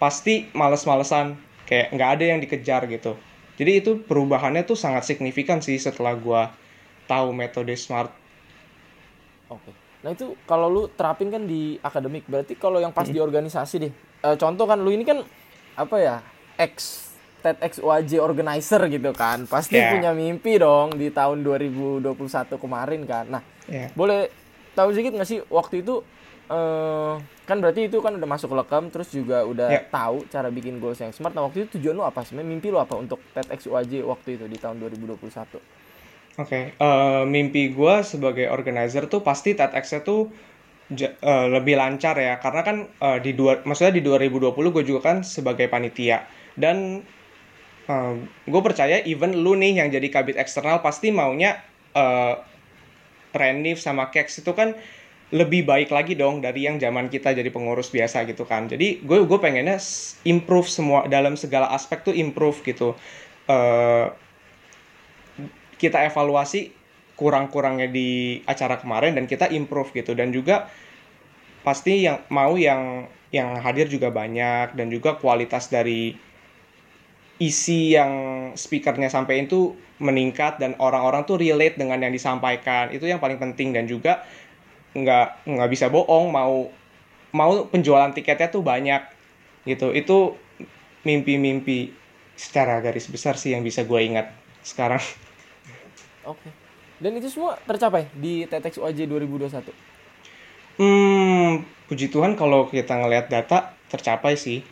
pasti 0.00 0.48
males-malesan. 0.56 1.36
Kayak 1.68 1.92
nggak 1.92 2.10
ada 2.16 2.24
yang 2.24 2.38
dikejar 2.40 2.88
gitu. 2.88 3.12
Jadi 3.60 3.72
itu 3.84 4.00
perubahannya 4.00 4.64
tuh 4.64 4.78
sangat 4.78 5.04
signifikan 5.04 5.60
sih 5.60 5.76
setelah 5.76 6.16
gue 6.16 6.42
tahu 7.04 7.36
metode 7.36 7.74
smart. 7.76 8.08
Oke. 9.52 9.74
Nah 10.00 10.14
itu 10.14 10.38
kalau 10.46 10.70
lu 10.70 10.82
terapin 10.94 11.28
kan 11.28 11.42
di 11.44 11.76
akademik 11.82 12.24
berarti 12.30 12.54
kalau 12.54 12.78
yang 12.78 12.94
pas 12.94 13.10
hmm. 13.10 13.14
di 13.14 13.20
organisasi 13.20 13.74
deh 13.82 13.92
uh, 14.22 14.36
contoh 14.38 14.66
kan 14.66 14.78
lu 14.78 14.94
ini 14.94 15.02
kan 15.02 15.22
apa 15.78 15.96
ya 15.98 16.16
ex 16.58 17.07
TEDx 17.38 17.78
UAJ 17.78 18.18
organizer 18.18 18.82
gitu 18.90 19.10
kan 19.14 19.46
pasti 19.46 19.78
yeah. 19.78 19.94
punya 19.94 20.10
mimpi 20.12 20.58
dong 20.58 20.98
di 20.98 21.10
tahun 21.14 21.46
2021 21.46 22.14
kemarin 22.58 23.00
kan 23.06 23.24
nah 23.30 23.42
yeah. 23.70 23.90
boleh 23.94 24.30
tahu 24.74 24.90
sedikit 24.94 25.18
nggak 25.18 25.28
sih 25.28 25.40
waktu 25.50 25.86
itu 25.86 26.02
uh, 26.50 27.18
kan 27.48 27.56
berarti 27.62 27.88
itu 27.88 28.02
kan 28.02 28.18
udah 28.18 28.28
masuk 28.28 28.52
lekam 28.52 28.90
terus 28.92 29.08
juga 29.14 29.46
udah 29.46 29.68
yeah. 29.70 29.84
tahu 29.88 30.26
cara 30.28 30.50
bikin 30.50 30.82
goals 30.82 31.00
yang 31.00 31.14
smart 31.14 31.32
nah 31.32 31.46
waktu 31.46 31.64
itu 31.64 31.78
tujuan 31.78 31.96
lu 31.96 32.04
apa 32.04 32.26
sih 32.26 32.36
mimpi 32.36 32.68
lu 32.68 32.82
apa 32.82 32.98
untuk 32.98 33.22
TEDx 33.32 33.70
UAJ 33.70 34.04
waktu 34.04 34.36
itu 34.36 34.44
di 34.50 34.58
tahun 34.58 34.82
2021 34.82 35.18
Oke, 36.38 36.54
okay. 36.54 36.64
uh, 36.78 36.86
eh, 36.86 37.22
mimpi 37.26 37.74
gue 37.74 37.94
sebagai 38.06 38.46
organizer 38.46 39.10
tuh 39.10 39.26
pasti 39.26 39.58
TEDx-nya 39.58 40.06
tuh 40.06 40.30
uh, 40.94 41.46
lebih 41.50 41.74
lancar 41.74 42.14
ya, 42.14 42.38
karena 42.38 42.62
kan 42.62 42.76
uh, 43.02 43.18
di 43.18 43.34
dua, 43.34 43.58
maksudnya 43.66 43.98
di 43.98 44.06
2020 44.06 44.54
gue 44.54 44.84
juga 44.86 45.00
kan 45.02 45.26
sebagai 45.26 45.66
panitia 45.66 46.30
dan 46.54 47.02
uh, 47.88 48.14
gue 48.46 48.62
percaya 48.62 49.02
even 49.02 49.34
lu 49.40 49.56
nih 49.56 49.82
yang 49.82 49.88
jadi 49.88 50.08
kabit 50.12 50.36
eksternal 50.36 50.84
pasti 50.84 51.10
maunya 51.10 51.58
uh, 51.96 52.38
Renif 53.32 53.80
sama 53.80 54.08
Kex 54.08 54.40
itu 54.40 54.52
kan 54.56 54.76
lebih 55.28 55.68
baik 55.68 55.92
lagi 55.92 56.16
dong 56.16 56.40
dari 56.40 56.64
yang 56.64 56.80
zaman 56.80 57.12
kita 57.12 57.36
jadi 57.36 57.52
pengurus 57.52 57.92
biasa 57.92 58.24
gitu 58.24 58.48
kan. 58.48 58.64
Jadi 58.64 59.04
gue 59.04 59.28
gue 59.28 59.38
pengennya 59.40 59.76
improve 60.24 60.68
semua 60.72 61.04
dalam 61.04 61.36
segala 61.36 61.68
aspek 61.68 62.00
tuh 62.00 62.16
improve 62.16 62.64
gitu. 62.64 62.96
Uh, 63.44 64.08
kita 65.76 66.08
evaluasi 66.08 66.72
kurang-kurangnya 67.20 67.92
di 67.92 68.40
acara 68.48 68.80
kemarin 68.80 69.20
dan 69.20 69.28
kita 69.28 69.52
improve 69.52 69.92
gitu. 69.92 70.16
Dan 70.16 70.32
juga 70.32 70.72
pasti 71.60 72.08
yang 72.08 72.24
mau 72.32 72.56
yang 72.56 73.04
yang 73.28 73.60
hadir 73.60 73.84
juga 73.92 74.08
banyak 74.08 74.72
dan 74.72 74.88
juga 74.88 75.20
kualitas 75.20 75.68
dari 75.68 76.16
isi 77.38 77.94
yang 77.94 78.12
speakernya 78.58 79.06
sampaikan 79.06 79.46
itu 79.46 79.78
meningkat 80.02 80.58
dan 80.58 80.74
orang-orang 80.82 81.22
tuh 81.22 81.38
relate 81.38 81.78
dengan 81.78 82.02
yang 82.02 82.10
disampaikan. 82.10 82.90
Itu 82.90 83.06
yang 83.06 83.22
paling 83.22 83.38
penting 83.38 83.74
dan 83.74 83.86
juga 83.86 84.26
nggak 84.94 85.46
nggak 85.46 85.70
bisa 85.70 85.86
bohong 85.90 86.34
mau 86.34 86.66
mau 87.30 87.52
penjualan 87.70 88.10
tiketnya 88.10 88.50
tuh 88.50 88.66
banyak 88.66 89.02
gitu. 89.66 89.94
Itu 89.94 90.34
mimpi-mimpi 91.06 91.94
secara 92.34 92.82
garis 92.82 93.06
besar 93.06 93.38
sih 93.38 93.54
yang 93.54 93.62
bisa 93.62 93.86
gue 93.86 94.00
ingat 94.02 94.34
sekarang. 94.66 95.02
Oke. 96.26 96.50
Dan 96.98 97.14
itu 97.14 97.30
semua 97.30 97.54
tercapai 97.62 98.10
di 98.10 98.42
TEDx 98.50 98.82
OAJ 98.82 99.06
2021 99.06 99.70
hmm 100.78 101.66
puji 101.90 102.06
Tuhan 102.10 102.38
kalau 102.38 102.70
kita 102.70 102.94
ngelihat 102.98 103.30
data 103.30 103.74
tercapai 103.90 104.38
sih. 104.38 104.62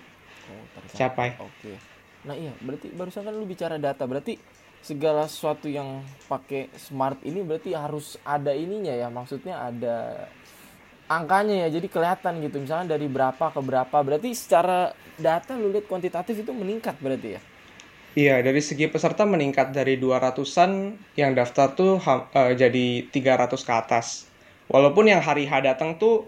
Oh, 0.47 0.67
tercapai. 0.87 1.35
Oke 1.39 1.96
Nah 2.27 2.35
iya, 2.35 2.53
berarti 2.59 2.91
barusan 2.91 3.23
kan 3.23 3.35
lu 3.35 3.47
bicara 3.47 3.79
data, 3.79 4.03
berarti 4.03 4.35
segala 4.83 5.31
sesuatu 5.31 5.71
yang 5.71 6.03
pakai 6.27 6.71
smart 6.75 7.23
ini 7.23 7.43
berarti 7.43 7.75
harus 7.75 8.19
ada 8.27 8.51
ininya 8.51 8.95
ya, 8.95 9.07
maksudnya 9.11 9.63
ada 9.63 10.27
angkanya 11.07 11.67
ya, 11.67 11.79
jadi 11.79 11.87
kelihatan 11.87 12.43
gitu, 12.43 12.59
misalnya 12.59 12.99
dari 12.99 13.07
berapa 13.07 13.55
ke 13.55 13.61
berapa, 13.63 13.97
berarti 14.03 14.35
secara 14.35 14.91
data 15.15 15.55
lu 15.55 15.71
lihat 15.71 15.87
kuantitatif 15.87 16.43
itu 16.43 16.51
meningkat 16.51 16.99
berarti 16.99 17.39
ya? 17.39 17.41
Iya, 18.17 18.41
dari 18.41 18.65
segi 18.65 18.89
peserta 18.89 19.29
meningkat 19.29 19.77
dari 19.77 20.01
200-an 20.01 20.97
yang 21.21 21.37
daftar 21.37 21.77
tuh 21.77 22.01
uh, 22.01 22.53
jadi 22.57 23.13
300 23.13 23.61
ke 23.61 23.73
atas. 23.77 24.25
Walaupun 24.73 25.07
yang 25.07 25.21
hari 25.21 25.45
H 25.45 25.63
datang 25.63 26.01
tuh 26.01 26.25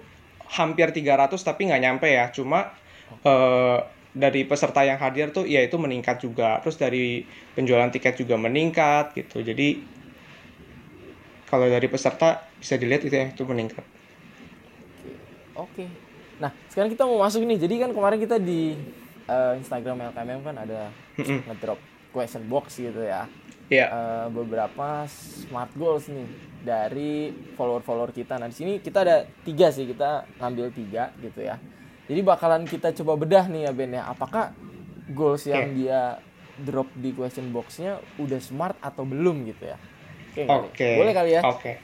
hampir 0.52 0.92
300 0.92 1.32
tapi 1.40 1.72
nggak 1.72 1.82
nyampe 1.82 2.06
ya, 2.06 2.28
cuma 2.28 2.76
uh, 3.24 3.80
dari 4.18 4.42
peserta 4.42 4.82
yang 4.82 4.98
hadir 4.98 5.30
tuh 5.30 5.46
ya 5.46 5.62
itu 5.62 5.78
meningkat 5.78 6.18
juga. 6.18 6.58
Terus 6.66 6.74
dari 6.74 7.22
penjualan 7.54 7.86
tiket 7.88 8.18
juga 8.18 8.34
meningkat 8.34 9.14
gitu. 9.14 9.40
Jadi 9.46 9.78
kalau 11.46 11.70
dari 11.70 11.86
peserta 11.86 12.42
bisa 12.58 12.74
dilihat 12.74 13.06
itu 13.06 13.14
ya 13.14 13.30
itu 13.30 13.42
meningkat. 13.46 13.86
Oke. 15.54 15.86
Nah 16.42 16.50
sekarang 16.66 16.90
kita 16.90 17.06
mau 17.06 17.22
masuk 17.22 17.46
nih. 17.46 17.58
Jadi 17.62 17.74
kan 17.78 17.90
kemarin 17.94 18.18
kita 18.18 18.36
di 18.42 18.74
uh, 19.30 19.54
Instagram 19.54 20.10
LKMM 20.10 20.40
kan 20.42 20.56
ada 20.58 20.90
ngedrop 21.46 21.78
question 22.10 22.42
box 22.50 22.82
gitu 22.82 23.06
ya. 23.06 23.24
Yeah. 23.24 23.26
Iya. 23.68 23.86
uh, 23.92 24.26
beberapa 24.32 25.04
smart 25.12 25.68
goals 25.76 26.08
nih 26.08 26.24
dari 26.64 27.30
follower-follower 27.54 28.16
kita. 28.16 28.40
Nah 28.40 28.50
di 28.50 28.56
sini 28.58 28.72
kita 28.82 29.06
ada 29.06 29.16
tiga 29.46 29.70
sih. 29.70 29.86
Kita 29.86 30.26
ngambil 30.42 30.74
tiga 30.74 31.14
gitu 31.22 31.46
ya 31.46 31.77
jadi 32.08 32.20
bakalan 32.24 32.64
kita 32.64 32.96
coba 33.04 33.20
bedah 33.20 33.44
nih 33.52 33.68
ya 33.68 33.72
Ben 33.76 33.92
ya. 33.92 34.08
Apakah 34.08 34.56
goals 35.12 35.44
okay. 35.44 35.52
yang 35.52 35.64
dia 35.76 36.00
drop 36.56 36.88
di 36.96 37.12
question 37.12 37.52
boxnya 37.52 38.00
udah 38.16 38.40
smart 38.40 38.80
atau 38.80 39.04
belum 39.04 39.44
gitu 39.44 39.68
ya? 39.68 39.76
Oke. 40.32 40.48
Okay, 40.48 40.48
okay. 40.48 40.94
Boleh 40.96 41.12
kali 41.12 41.30
ya? 41.36 41.42
Oke. 41.44 41.60
Okay. 41.60 41.76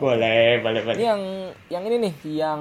Boleh, 0.00 0.64
boleh, 0.64 0.80
boleh. 0.80 0.96
Ini 0.96 1.04
yang 1.04 1.22
yang 1.68 1.82
ini 1.84 1.96
nih, 2.08 2.14
yang 2.40 2.60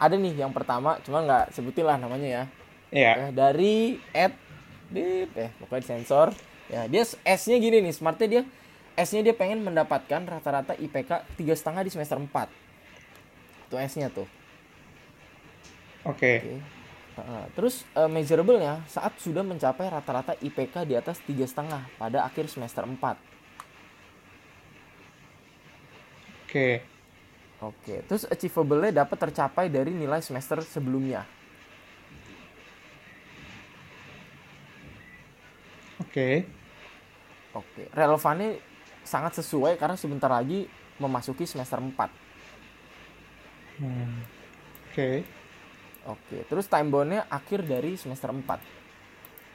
ada 0.00 0.16
nih 0.16 0.32
yang 0.32 0.52
pertama, 0.56 0.96
cuma 1.04 1.20
nggak 1.20 1.52
sebutin 1.52 1.84
lah 1.84 2.00
namanya 2.00 2.24
ya. 2.24 2.44
Iya. 2.88 3.12
Yeah. 3.12 3.16
Dari 3.36 4.00
at 4.16 4.32
bip 4.88 5.30
eh 5.36 5.52
pokoknya 5.60 5.84
sensor. 5.84 6.32
Ya, 6.72 6.88
dia 6.88 7.04
S-nya 7.04 7.60
gini 7.60 7.84
nih, 7.84 7.92
smartnya 7.92 8.24
dia 8.24 8.42
S-nya 8.96 9.20
dia 9.20 9.36
pengen 9.36 9.60
mendapatkan 9.60 10.24
rata-rata 10.24 10.72
IPK 10.80 11.36
tiga 11.36 11.52
setengah 11.52 11.84
di 11.84 11.92
semester 11.92 12.16
4. 12.16 12.32
Itu 13.68 13.76
S-nya 13.76 14.08
tuh. 14.08 14.24
Oke. 16.04 16.40
Okay. 16.40 16.60
Uh, 17.14 17.46
terus 17.54 17.86
uh, 17.94 18.10
measurable-nya 18.10 18.82
saat 18.90 19.14
sudah 19.22 19.46
mencapai 19.46 19.86
rata-rata 19.86 20.34
IPK 20.42 20.82
di 20.82 20.98
atas 20.98 21.22
tiga 21.22 21.46
setengah 21.46 21.86
pada 21.96 22.26
akhir 22.26 22.50
semester 22.50 22.82
4. 22.82 22.92
Oke. 22.92 23.14
Okay. 26.50 26.74
Oke, 27.64 28.04
terus 28.04 28.28
achievable-nya 28.28 29.06
dapat 29.06 29.16
tercapai 29.16 29.72
dari 29.72 29.94
nilai 29.94 30.20
semester 30.20 30.60
sebelumnya. 30.60 31.24
Oke. 36.02 36.10
Okay. 36.10 36.36
Oke, 37.54 37.82
relevannya 37.94 38.58
sangat 39.06 39.38
sesuai 39.38 39.78
karena 39.78 39.94
sebentar 39.94 40.26
lagi 40.26 40.66
memasuki 40.98 41.46
semester 41.46 41.78
4. 41.78 41.94
Hmm. 43.78 44.20
Oke. 44.90 44.92
Okay. 44.92 45.16
Oke, 46.04 46.44
terus 46.44 46.68
time 46.68 46.92
boundnya 46.92 47.24
akhir 47.32 47.64
dari 47.64 47.96
semester 47.96 48.28
4. 48.28 48.44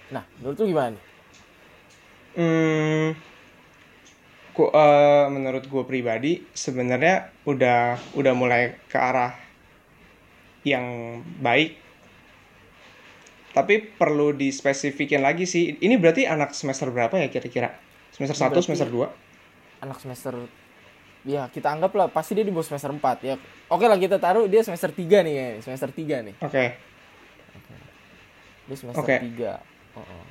Nah, 0.10 0.26
menurut 0.42 0.58
lu 0.58 0.66
gimana 0.74 0.90
nih? 0.98 1.04
Hmm, 2.40 3.08
gua, 4.58 4.68
uh, 4.74 5.26
menurut 5.30 5.70
gue 5.70 5.84
pribadi 5.86 6.42
sebenarnya 6.54 7.30
udah 7.46 8.02
udah 8.18 8.34
mulai 8.34 8.82
ke 8.90 8.98
arah 8.98 9.38
yang 10.66 11.20
baik. 11.38 11.78
Tapi 13.54 13.82
perlu 13.98 14.34
dispesifikin 14.34 15.22
lagi 15.22 15.46
sih. 15.46 15.78
Ini 15.78 15.98
berarti 16.02 16.26
anak 16.26 16.54
semester 16.58 16.90
berapa 16.90 17.14
ya 17.18 17.30
kira-kira? 17.30 17.78
Semester 18.14 18.38
1, 18.38 18.66
semester 18.66 18.90
2? 18.90 19.86
Anak 19.86 19.98
semester 20.02 20.34
ya 21.28 21.52
kita 21.52 21.68
anggap 21.68 21.92
lah 22.00 22.08
pasti 22.08 22.32
dia 22.32 22.48
di 22.48 22.54
bawah 22.54 22.64
semester 22.64 22.92
4 22.96 23.28
ya 23.28 23.36
oke 23.68 23.84
lah 23.84 24.00
kita 24.00 24.16
taruh 24.22 24.48
dia 24.48 24.64
semester 24.64 24.96
3 24.96 25.28
nih 25.28 25.34
ya 25.36 25.48
semester 25.60 25.90
3 25.92 26.00
nih 26.32 26.36
oke 26.40 26.48
okay. 26.48 26.68
okay. 27.60 27.80
dia 28.72 28.78
semester 28.80 29.04
okay. 29.04 29.20
3 29.28 30.00
oh, 30.00 30.00
oh. 30.00 30.26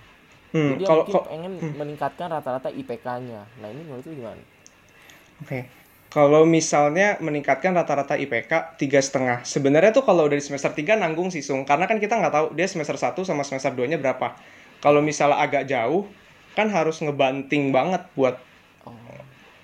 Hmm, 0.48 0.80
jadi 0.80 0.84
kalau 0.88 1.04
mungkin 1.04 1.28
pengen 1.28 1.52
hmm. 1.60 1.74
meningkatkan 1.76 2.28
rata-rata 2.32 2.72
IPK-nya 2.72 3.44
nah 3.60 3.68
ini 3.68 3.84
menurut 3.84 4.04
lu 4.08 4.16
gimana 4.16 4.40
oke 4.40 5.44
okay. 5.44 5.62
kalau 6.08 6.48
misalnya 6.48 7.20
meningkatkan 7.20 7.76
rata-rata 7.76 8.16
IPK 8.16 8.80
tiga 8.80 9.00
setengah 9.04 9.44
sebenarnya 9.44 9.92
tuh 9.92 10.08
kalau 10.08 10.24
dari 10.24 10.40
semester 10.40 10.72
3 10.72 10.96
nanggung 10.96 11.28
sih 11.28 11.44
sung 11.44 11.68
karena 11.68 11.84
kan 11.84 12.00
kita 12.00 12.16
nggak 12.16 12.32
tahu 12.32 12.46
dia 12.56 12.64
semester 12.64 12.96
1 12.96 13.12
sama 13.28 13.44
semester 13.44 13.76
2 13.76 13.92
nya 13.92 14.00
berapa 14.00 14.40
kalau 14.80 15.04
misalnya 15.04 15.36
agak 15.36 15.68
jauh 15.68 16.08
kan 16.56 16.72
harus 16.72 17.04
ngebanting 17.04 17.70
banget 17.76 18.08
buat 18.16 18.40
oh. 18.88 18.96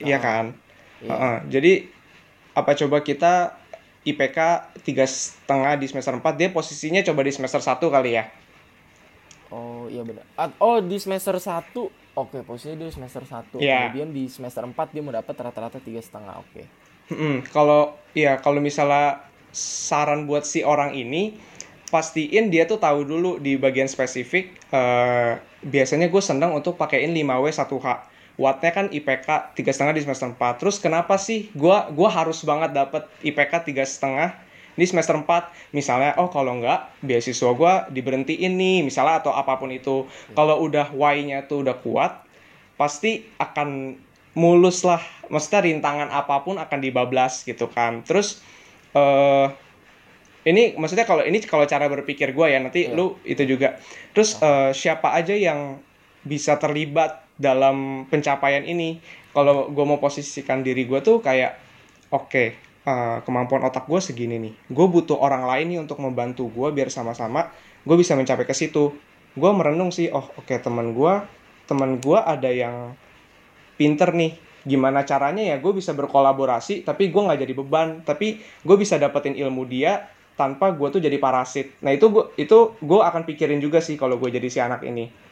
Iya 0.03 0.19
kan 0.21 0.64
Yeah. 1.05 1.13
Uh 1.13 1.17
-uh. 1.21 1.37
Jadi 1.53 1.73
apa 2.57 2.73
coba 2.73 3.05
kita 3.05 3.61
IPK 4.05 4.39
tiga 4.85 5.05
setengah 5.05 5.77
di 5.81 5.87
semester 5.89 6.17
4 6.17 6.25
dia 6.37 6.49
posisinya 6.53 7.01
coba 7.05 7.21
di 7.25 7.33
semester 7.33 7.61
1 7.61 7.81
kali 7.81 8.11
ya. 8.17 8.25
Oh 9.53 9.87
iya 9.93 10.01
benar. 10.01 10.25
Oh 10.61 10.81
di 10.81 10.97
semester 10.97 11.37
1 11.37 12.05
Oke, 12.15 12.47
posisinya 12.47 12.87
dia 12.87 12.91
semester 12.95 13.27
1. 13.27 13.59
Iya. 13.59 13.91
Kemudian 13.91 14.15
di 14.15 14.31
semester 14.31 14.63
4 14.63 14.95
dia 14.95 15.03
mau 15.03 15.11
dapat 15.11 15.35
rata-rata 15.35 15.83
tiga 15.83 15.99
setengah. 15.99 16.39
Oke. 16.39 16.63
Mm-mm. 17.11 17.43
Kalau 17.51 17.99
ya 18.15 18.39
kalau 18.39 18.63
misalnya 18.63 19.27
saran 19.51 20.31
buat 20.31 20.47
si 20.47 20.63
orang 20.63 20.95
ini 20.95 21.35
pastiin 21.91 22.51
dia 22.51 22.67
tuh 22.67 22.79
tahu 22.79 23.07
dulu 23.07 23.39
di 23.39 23.55
bagian 23.55 23.87
spesifik 23.87 24.51
eh, 24.75 25.39
biasanya 25.63 26.11
gue 26.11 26.23
seneng 26.23 26.51
untuk 26.51 26.75
pakein 26.75 27.15
5W 27.15 27.47
1H 27.55 27.87
wattnya 28.35 28.71
kan 28.75 28.87
IPK 28.91 29.55
tiga 29.55 29.71
setengah 29.71 29.95
di 29.95 30.03
semester 30.03 30.27
4 30.27 30.59
terus 30.59 30.83
kenapa 30.83 31.15
sih 31.15 31.55
gue 31.55 31.79
gua 31.95 32.09
harus 32.11 32.43
banget 32.43 32.75
dapet 32.75 33.07
IPK 33.23 33.53
tiga 33.71 33.87
setengah 33.87 34.35
di 34.75 34.85
semester 34.91 35.15
4 35.15 35.71
misalnya 35.71 36.19
oh 36.19 36.27
kalau 36.27 36.59
enggak 36.59 36.91
beasiswa 36.99 37.55
gue 37.55 37.75
diberhentiin 37.95 38.59
nih 38.59 38.83
misalnya 38.83 39.23
atau 39.23 39.31
apa 39.31 39.55
pun 39.55 39.71
itu. 39.71 40.11
Kalau 40.35 40.59
udah 40.67 40.91
Y-nya 40.91 41.47
tuh 41.47 41.63
udah 41.63 41.79
kuat 41.79 42.27
pasti 42.75 43.23
akan 43.39 43.95
mulus 44.35 44.83
lah. 44.83 44.99
Maksudnya 45.31 45.63
rintangan 45.63 46.11
apa 46.11 46.43
pun 46.43 46.59
akan 46.59 46.79
dibablas 46.83 47.47
gitu 47.47 47.71
kan. 47.71 48.03
Terus 48.03 48.43
eh 48.99 49.47
ini 50.45 50.75
maksudnya 50.75 51.07
kalau 51.07 51.23
ini 51.23 51.39
kalau 51.47 51.65
cara 51.71 51.87
berpikir 51.87 52.35
gue 52.35 52.47
ya 52.51 52.59
nanti 52.59 52.91
Iya. 52.91 52.99
lu 52.99 53.15
itu 53.23 53.47
juga. 53.47 53.79
Terus 54.11 54.43
eh, 54.43 54.75
siapa 54.75 55.15
aja 55.15 55.39
yang 55.39 55.79
bisa 56.25 56.57
terlibat 56.57 57.23
dalam 57.37 58.09
pencapaian 58.09 58.65
ini. 58.65 58.99
Kalau 59.31 59.71
gue 59.71 59.85
mau 59.85 60.01
posisikan 60.01 60.65
diri 60.65 60.89
gue 60.89 60.99
tuh 61.05 61.21
kayak 61.21 61.59
oke 62.11 62.45
eh, 62.87 63.17
kemampuan 63.23 63.63
otak 63.69 63.85
gue 63.87 64.01
segini 64.01 64.41
nih. 64.41 64.55
Gue 64.73 64.87
butuh 64.89 65.21
orang 65.21 65.45
lain 65.47 65.67
nih 65.77 65.79
untuk 65.85 66.01
membantu 66.01 66.49
gue 66.51 66.69
biar 66.73 66.89
sama-sama 66.89 67.53
gue 67.85 67.97
bisa 68.01 68.17
mencapai 68.17 68.49
ke 68.49 68.55
situ. 68.57 68.97
Gue 69.35 69.51
merenung 69.53 69.93
sih 69.93 70.09
oh 70.11 70.25
oke 70.41 70.55
teman 70.59 70.97
gue 70.97 71.13
teman 71.69 72.01
gue 72.01 72.19
ada 72.19 72.51
yang 72.51 72.97
pinter 73.77 74.15
nih. 74.15 74.41
Gimana 74.65 75.05
caranya 75.05 75.45
ya 75.45 75.57
gue 75.61 75.73
bisa 75.77 75.93
berkolaborasi 75.93 76.89
tapi 76.89 77.11
gue 77.13 77.21
nggak 77.21 77.41
jadi 77.43 77.55
beban. 77.59 77.89
Tapi 78.07 78.39
gue 78.41 78.77
bisa 78.79 78.97
dapetin 78.97 79.35
ilmu 79.35 79.67
dia 79.67 80.09
tanpa 80.39 80.71
gue 80.71 80.89
tuh 80.95 81.03
jadi 81.03 81.19
parasit. 81.19 81.75
Nah 81.83 81.91
itu 81.91 82.07
gue 82.09 82.25
itu 82.39 82.79
gue 82.79 83.01
akan 83.03 83.27
pikirin 83.27 83.59
juga 83.59 83.83
sih 83.83 83.99
kalau 83.99 84.15
gue 84.17 84.31
jadi 84.31 84.47
si 84.47 84.63
anak 84.63 84.87
ini 84.87 85.24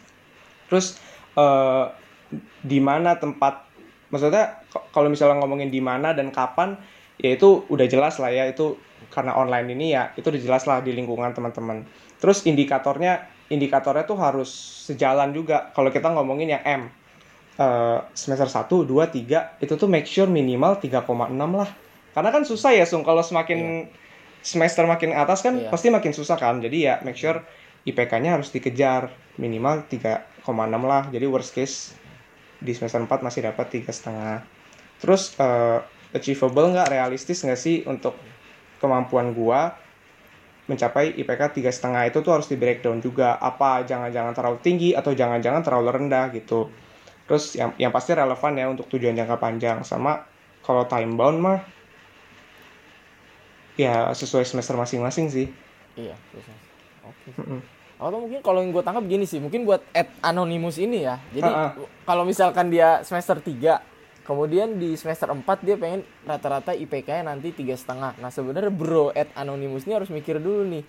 terus 0.72 0.96
eh, 1.36 1.84
di 2.64 2.80
mana 2.80 3.20
tempat 3.20 3.68
maksudnya 4.08 4.64
kalau 4.88 5.12
misalnya 5.12 5.44
ngomongin 5.44 5.68
di 5.68 5.84
mana 5.84 6.16
dan 6.16 6.32
kapan 6.32 6.80
ya 7.20 7.36
itu 7.36 7.68
udah 7.68 7.84
jelas 7.84 8.16
lah 8.16 8.32
ya 8.32 8.48
itu 8.48 8.80
karena 9.12 9.36
online 9.36 9.68
ini 9.76 9.92
ya 9.92 10.16
itu 10.16 10.32
udah 10.32 10.40
jelas 10.40 10.64
lah 10.64 10.80
di 10.80 10.96
lingkungan 10.96 11.36
teman-teman. 11.36 11.84
Terus 12.16 12.48
indikatornya 12.48 13.28
indikatornya 13.52 14.08
tuh 14.08 14.16
harus 14.16 14.48
sejalan 14.88 15.36
juga. 15.36 15.68
Kalau 15.76 15.92
kita 15.92 16.08
ngomongin 16.08 16.56
yang 16.56 16.62
M 16.64 16.82
eh, 17.60 17.98
semester 18.16 18.48
1, 18.48 18.88
2, 18.88 18.88
3 18.88 19.60
itu 19.60 19.74
tuh 19.76 19.88
make 19.92 20.08
sure 20.08 20.28
minimal 20.28 20.80
3,6 20.80 21.04
lah. 21.36 21.68
Karena 22.16 22.30
kan 22.32 22.42
susah 22.48 22.72
ya 22.72 22.84
Sung 22.88 23.04
kalau 23.04 23.20
semakin 23.20 23.88
semester 24.42 24.84
makin 24.84 25.14
atas 25.14 25.40
kan 25.40 25.54
Iya. 25.56 25.68
pasti 25.68 25.88
makin 25.92 26.12
susah 26.16 26.36
kan. 26.40 26.60
Jadi 26.64 26.88
ya 26.88 27.00
make 27.04 27.16
sure 27.16 27.40
IPK-nya 27.88 28.38
harus 28.38 28.50
dikejar. 28.54 29.10
Minimal 29.40 29.88
3,6 29.88 30.44
lah. 30.84 31.08
Jadi 31.08 31.26
worst 31.26 31.52
case 31.56 31.96
di 32.62 32.72
semester 32.76 33.02
4 33.02 33.26
masih 33.26 33.42
dapat 33.42 33.66
tiga 33.74 33.90
setengah 33.90 34.46
terus 35.02 35.34
eh, 35.42 35.82
achievable 36.14 36.70
nggak? 36.70 36.94
Realistis 36.94 37.42
nggak 37.42 37.58
sih 37.58 37.82
untuk 37.90 38.14
kemampuan 38.78 39.34
gua 39.34 39.74
mencapai 40.70 41.18
IPK 41.18 41.58
tiga 41.58 41.74
setengah 41.74 42.06
itu 42.06 42.22
tuh 42.22 42.38
harus 42.38 42.46
di 42.46 42.54
breakdown 42.54 43.02
juga. 43.02 43.34
Apa 43.42 43.82
jangan-jangan 43.82 44.30
terlalu 44.30 44.58
tinggi 44.62 44.90
atau 44.94 45.10
jangan-jangan 45.10 45.66
terlalu 45.66 45.88
rendah 45.90 46.30
gitu. 46.30 46.70
Terus 47.26 47.58
yang 47.58 47.74
yang 47.82 47.90
pasti 47.90 48.14
relevan 48.14 48.54
ya 48.54 48.66
untuk 48.70 48.86
tujuan 48.94 49.18
jangka 49.18 49.36
panjang. 49.42 49.82
Sama 49.82 50.22
kalau 50.62 50.86
time 50.86 51.18
bound 51.18 51.42
mah 51.42 51.58
ya 53.74 54.06
sesuai 54.14 54.46
semester 54.46 54.78
masing-masing 54.78 55.26
sih. 55.34 55.46
Iya, 55.98 56.14
susah. 56.30 56.61
Oke. 57.02 57.28
Mm-mm. 57.38 57.60
Atau 58.02 58.18
mungkin 58.18 58.42
kalau 58.42 58.58
yang 58.58 58.74
gue 58.74 58.82
tangkap 58.82 59.06
gini 59.06 59.22
sih, 59.22 59.38
mungkin 59.38 59.62
buat 59.62 59.78
at 59.94 60.10
anonymous 60.26 60.74
ini 60.74 61.06
ya. 61.06 61.22
Jadi 61.30 61.50
kalau 62.02 62.26
misalkan 62.26 62.66
dia 62.66 62.98
semester 63.06 63.38
3, 63.38 63.78
kemudian 64.26 64.74
di 64.74 64.98
semester 64.98 65.30
4 65.30 65.42
dia 65.62 65.78
pengen 65.78 66.02
rata-rata 66.26 66.74
IPK-nya 66.74 67.30
nanti 67.30 67.54
tiga 67.54 67.78
setengah. 67.78 68.18
Nah 68.18 68.34
sebenarnya 68.34 68.74
bro 68.74 69.14
at 69.14 69.30
anonymous 69.38 69.86
ini 69.86 69.94
harus 69.94 70.10
mikir 70.10 70.42
dulu 70.42 70.66
nih. 70.66 70.82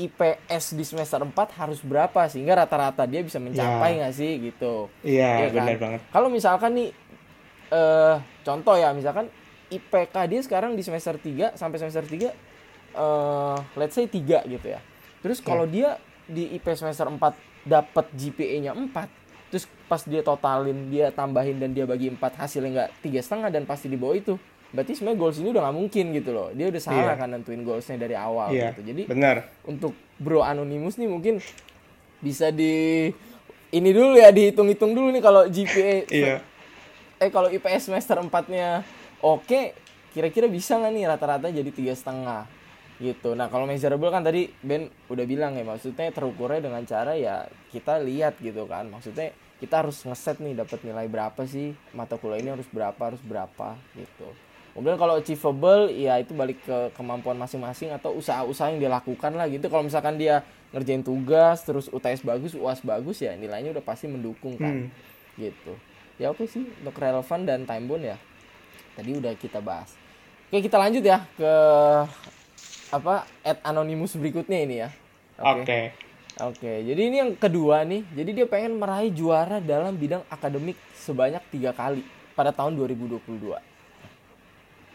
IPS 0.00 0.76
di 0.76 0.84
semester 0.84 1.20
4 1.20 1.32
harus 1.60 1.80
berapa 1.80 2.28
sehingga 2.28 2.60
rata-rata 2.60 3.08
dia 3.08 3.24
bisa 3.24 3.40
mencapai 3.40 4.00
nggak 4.00 4.14
sih 4.14 4.52
gitu. 4.52 4.92
iya 5.00 5.44
Iya 5.44 5.48
kan? 5.48 5.56
benar 5.56 5.76
banget 5.80 6.00
Kalau 6.12 6.28
misalkan 6.28 6.70
nih 6.76 6.88
eh 7.70 8.16
contoh 8.44 8.76
ya, 8.76 8.92
misalkan 8.92 9.32
IPK 9.72 10.14
dia 10.28 10.40
sekarang 10.44 10.76
di 10.76 10.82
semester 10.84 11.16
3 11.16 11.56
sampai 11.56 11.76
semester 11.80 12.04
3 12.04 12.20
eh 12.20 13.56
let's 13.80 13.96
say 13.96 14.04
3 14.04 14.44
gitu 14.44 14.68
ya. 14.68 14.80
Terus 15.20 15.38
kalau 15.40 15.64
dia 15.64 15.96
di 16.24 16.54
IP 16.54 16.64
semester 16.72 17.04
4 17.04 17.20
dapat 17.60 18.06
GPA-nya 18.12 18.72
4, 18.72 19.52
terus 19.52 19.68
pas 19.84 20.00
dia 20.00 20.22
totalin, 20.22 20.88
dia 20.88 21.10
tambahin 21.10 21.58
dan 21.58 21.70
dia 21.70 21.84
bagi 21.84 22.08
4 22.08 22.16
hasilnya 22.40 22.70
nggak 22.70 22.90
tiga 23.02 23.20
setengah 23.20 23.48
dan 23.50 23.62
pasti 23.64 23.86
di 23.86 24.00
bawah 24.00 24.16
itu. 24.16 24.34
Berarti 24.70 24.94
sebenarnya 24.94 25.18
goals 25.18 25.38
ini 25.42 25.48
udah 25.50 25.62
nggak 25.66 25.76
mungkin 25.76 26.04
gitu 26.14 26.30
loh. 26.30 26.48
Dia 26.54 26.70
udah 26.70 26.80
salah 26.80 27.02
Iya. 27.12 27.18
kan 27.18 27.28
nentuin 27.28 27.60
goalsnya 27.60 27.98
dari 27.98 28.14
awal 28.14 28.54
iya 28.54 28.70
gitu. 28.70 28.86
Jadi 28.86 29.02
benar 29.10 29.50
untuk 29.66 29.92
Bro 30.16 30.46
Anonymous 30.46 30.94
nih 30.94 31.10
mungkin 31.10 31.42
bisa 32.22 32.54
di 32.54 33.10
ini 33.70 33.90
dulu 33.90 34.14
ya 34.14 34.30
dihitung-hitung 34.30 34.94
dulu 34.94 35.10
nih 35.10 35.18
kalau 35.18 35.42
GPA 35.50 36.06
iya 36.22 36.36
eh 37.18 37.28
kalau 37.28 37.50
IPS 37.50 37.90
semester 37.90 38.16
4-nya 38.16 38.80
oke, 39.20 39.76
kira-kira 40.14 40.48
bisa 40.48 40.78
nggak 40.78 40.92
nih 40.94 41.04
rata-rata 41.04 41.46
jadi 41.50 41.68
tiga 41.68 41.92
setengah 41.92 42.48
gitu. 43.00 43.32
Nah 43.32 43.48
kalau 43.48 43.64
measurable 43.64 44.12
kan 44.12 44.20
tadi 44.20 44.52
Ben 44.60 44.86
udah 45.08 45.24
bilang 45.24 45.56
ya 45.56 45.64
maksudnya 45.64 46.12
terukurnya 46.12 46.60
dengan 46.60 46.84
cara 46.84 47.16
ya 47.16 47.48
kita 47.72 47.98
lihat 47.98 48.36
gitu 48.38 48.68
kan. 48.68 48.86
Maksudnya 48.92 49.32
kita 49.58 49.80
harus 49.84 50.04
ngeset 50.04 50.38
nih 50.38 50.54
dapat 50.56 50.84
nilai 50.84 51.08
berapa 51.08 51.40
sih 51.48 51.72
mata 51.92 52.20
kuliah 52.20 52.40
ini 52.44 52.52
harus 52.52 52.68
berapa 52.68 53.00
harus 53.00 53.20
berapa 53.24 53.74
gitu. 53.96 54.28
Kemudian 54.76 55.00
kalau 55.00 55.18
achievable 55.18 55.90
ya 55.90 56.20
itu 56.22 56.30
balik 56.30 56.62
ke 56.62 56.94
kemampuan 56.94 57.34
masing-masing 57.34 57.90
atau 57.90 58.14
usaha-usaha 58.14 58.70
yang 58.70 58.78
dia 58.78 58.92
lakukan 58.92 59.34
lah 59.34 59.50
gitu. 59.50 59.66
Kalau 59.66 59.82
misalkan 59.82 60.14
dia 60.14 60.46
ngerjain 60.70 61.02
tugas 61.02 61.66
terus 61.66 61.90
UTS 61.90 62.22
bagus, 62.22 62.54
UAS 62.54 62.78
bagus 62.86 63.18
ya 63.18 63.34
nilainya 63.34 63.74
udah 63.74 63.82
pasti 63.82 64.06
mendukung 64.06 64.54
kan 64.54 64.86
Hmm. 64.86 64.88
gitu 65.34 65.74
ya 66.14 66.30
oke 66.30 66.46
sih 66.46 66.62
untuk 66.62 66.94
relevan 66.94 67.42
dan 67.42 67.66
time 67.66 67.90
bound 67.90 68.04
ya 68.04 68.14
tadi 68.94 69.10
udah 69.16 69.34
kita 69.34 69.58
bahas 69.58 69.96
oke 70.46 70.62
kita 70.62 70.76
lanjut 70.78 71.02
ya 71.02 71.26
ke 71.34 71.52
apa 72.90 73.26
at 73.46 73.58
anonymous 73.64 74.18
berikutnya 74.18 74.58
ini 74.66 74.76
ya. 74.86 74.88
Oke. 75.40 75.94
Oke. 76.42 76.72
Jadi 76.86 77.00
ini 77.00 77.16
yang 77.22 77.32
kedua 77.34 77.82
nih. 77.86 78.02
Jadi 78.14 78.30
dia 78.42 78.46
pengen 78.46 78.78
meraih 78.78 79.10
juara 79.14 79.58
dalam 79.58 79.94
bidang 79.96 80.26
akademik 80.28 80.76
sebanyak 80.94 81.42
tiga 81.50 81.74
kali 81.74 82.04
pada 82.34 82.54
tahun 82.54 82.76
2022 82.76 83.70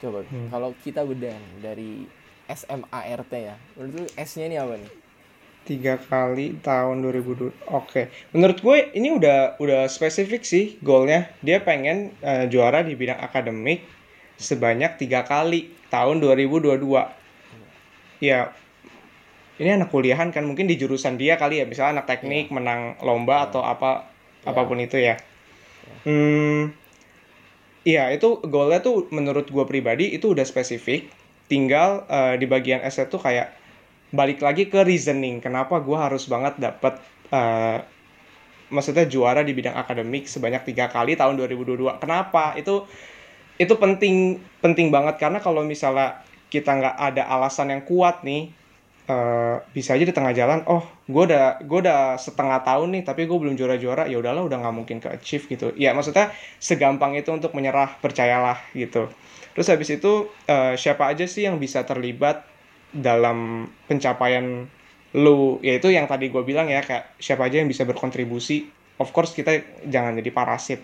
coba 0.05 0.21
kalau 0.51 0.69
kita 0.86 1.01
bedah 1.01 1.34
dari 1.63 2.05
SMART 2.45 3.31
ya. 3.34 3.55
Menurut 3.73 4.12
S-nya 4.13 4.45
ini 4.45 4.58
apa 4.62 4.77
nih? 4.77 4.91
Tiga 5.65 5.97
kali 5.97 6.62
tahun 6.62 7.01
2002 7.01 7.73
oke. 7.73 8.01
Menurut 8.38 8.58
gue 8.62 8.77
ini 8.93 9.10
udah 9.17 9.58
udah 9.58 9.89
spesifik 9.89 10.45
sih 10.45 10.77
goalnya. 10.86 11.34
Dia 11.41 11.58
pengen 11.65 12.13
eh, 12.21 12.45
juara 12.53 12.86
di 12.86 12.93
bidang 12.93 13.17
akademik 13.17 13.81
sebanyak 14.38 15.01
tiga 15.01 15.25
kali 15.25 15.73
tahun 15.89 16.21
2022 16.21 16.86
ya 18.19 18.51
ini 19.56 19.69
anak 19.71 19.91
kuliahan 19.91 20.36
kan 20.36 20.43
mungkin 20.43 20.67
di 20.67 20.75
jurusan 20.75 21.15
dia 21.15 21.39
kali 21.39 21.63
ya 21.63 21.65
misalnya 21.65 22.01
anak 22.01 22.08
teknik 22.12 22.51
menang 22.51 22.99
lomba 22.99 23.47
atau 23.47 23.63
apa 23.63 24.08
apa 24.43 24.62
pun 24.67 24.80
itu 24.84 24.99
ya 24.99 25.15
hmm 26.04 26.86
Iya, 27.86 28.10
itu 28.17 28.41
goalnya 28.49 28.82
tuh 28.82 29.06
menurut 29.13 29.45
gue 29.45 29.65
pribadi 29.69 30.10
itu 30.17 30.34
udah 30.34 30.41
spesifik. 30.41 31.06
Tinggal 31.45 32.10
eh, 32.10 32.34
di 32.41 32.49
bagian 32.49 32.82
S 32.82 32.97
tuh 33.06 33.21
kayak 33.21 33.54
balik 34.10 34.41
lagi 34.41 34.65
ke 34.65 34.82
reasoning. 34.82 35.38
Kenapa 35.38 35.78
gue 35.86 35.93
harus 35.93 36.25
banget 36.25 36.58
dapet 36.58 36.97
eh, 37.30 37.78
maksudnya 38.73 39.06
juara 39.06 39.45
di 39.45 39.54
bidang 39.54 39.78
akademik 39.78 40.25
sebanyak 40.25 40.65
tiga 40.65 40.89
kali 40.89 41.13
tahun 41.13 41.38
2022. 41.38 42.01
Kenapa? 42.01 42.58
Itu 42.58 42.89
itu 43.62 43.73
penting 43.78 44.41
penting 44.65 44.89
banget 44.89 45.21
karena 45.21 45.38
kalau 45.38 45.62
misalnya 45.62 46.25
kita 46.55 46.71
nggak 46.71 46.95
ada 46.95 47.27
alasan 47.27 47.75
yang 47.75 47.83
kuat 47.83 48.23
nih 48.23 48.47
eh, 49.11 49.55
bisa 49.75 49.93
aja 49.99 50.05
di 50.07 50.15
tengah 50.15 50.31
jalan 50.31 50.63
oh 50.71 50.83
gue 51.05 51.23
udah 51.27 51.61
gue 51.61 51.79
udah 51.83 52.15
setengah 52.15 52.63
tahun 52.63 52.95
nih 52.95 53.03
tapi 53.03 53.27
gue 53.27 53.37
belum 53.37 53.59
juara-juara 53.59 54.07
ya 54.07 54.17
udahlah 54.17 54.47
udah 54.47 54.57
nggak 54.63 54.75
mungkin 54.75 54.97
ke 55.03 55.11
achieve 55.11 55.45
gitu. 55.51 55.75
Ya 55.75 55.91
maksudnya 55.91 56.31
segampang 56.57 57.13
itu 57.13 57.29
untuk 57.29 57.51
menyerah 57.53 57.99
percayalah 57.99 58.57
gitu. 58.73 59.11
Terus 59.53 59.67
habis 59.67 59.89
itu 59.91 60.31
eh, 60.47 60.73
siapa 60.79 61.11
aja 61.11 61.27
sih 61.27 61.45
yang 61.45 61.59
bisa 61.59 61.83
terlibat 61.83 62.47
dalam 62.95 63.69
pencapaian 63.85 64.65
lu? 65.13 65.59
Yaitu 65.61 65.91
yang 65.93 66.09
tadi 66.09 66.31
gue 66.33 66.41
bilang 66.41 66.71
ya 66.71 66.81
kayak 66.81 67.19
siapa 67.21 67.45
aja 67.45 67.61
yang 67.61 67.69
bisa 67.69 67.85
berkontribusi. 67.85 68.65
Of 68.95 69.11
course 69.11 69.35
kita 69.35 69.83
jangan 69.85 70.15
jadi 70.17 70.31
parasit. 70.31 70.81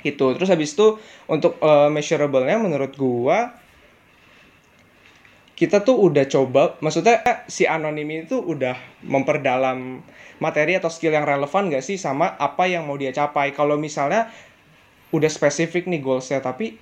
Itu 0.00 0.32
terus 0.34 0.48
habis 0.48 0.72
itu 0.72 0.96
untuk 1.28 1.60
uh, 1.60 1.92
measurable-nya 1.92 2.56
menurut 2.56 2.96
gua 2.96 3.52
kita 5.60 5.84
tuh 5.84 6.08
udah 6.08 6.24
coba 6.24 6.80
maksudnya 6.80 7.20
si 7.44 7.68
anonim 7.68 8.24
itu 8.24 8.40
udah 8.40 8.80
memperdalam 9.04 10.00
materi 10.40 10.80
atau 10.80 10.88
skill 10.88 11.12
yang 11.12 11.28
relevan 11.28 11.68
gak 11.68 11.84
sih 11.84 12.00
sama 12.00 12.32
apa 12.40 12.64
yang 12.64 12.88
mau 12.88 12.96
dia 12.96 13.12
capai? 13.12 13.52
Kalau 13.52 13.76
misalnya 13.76 14.32
udah 15.12 15.28
spesifik 15.28 15.84
nih 15.84 16.00
goalsnya 16.00 16.40
tapi 16.40 16.80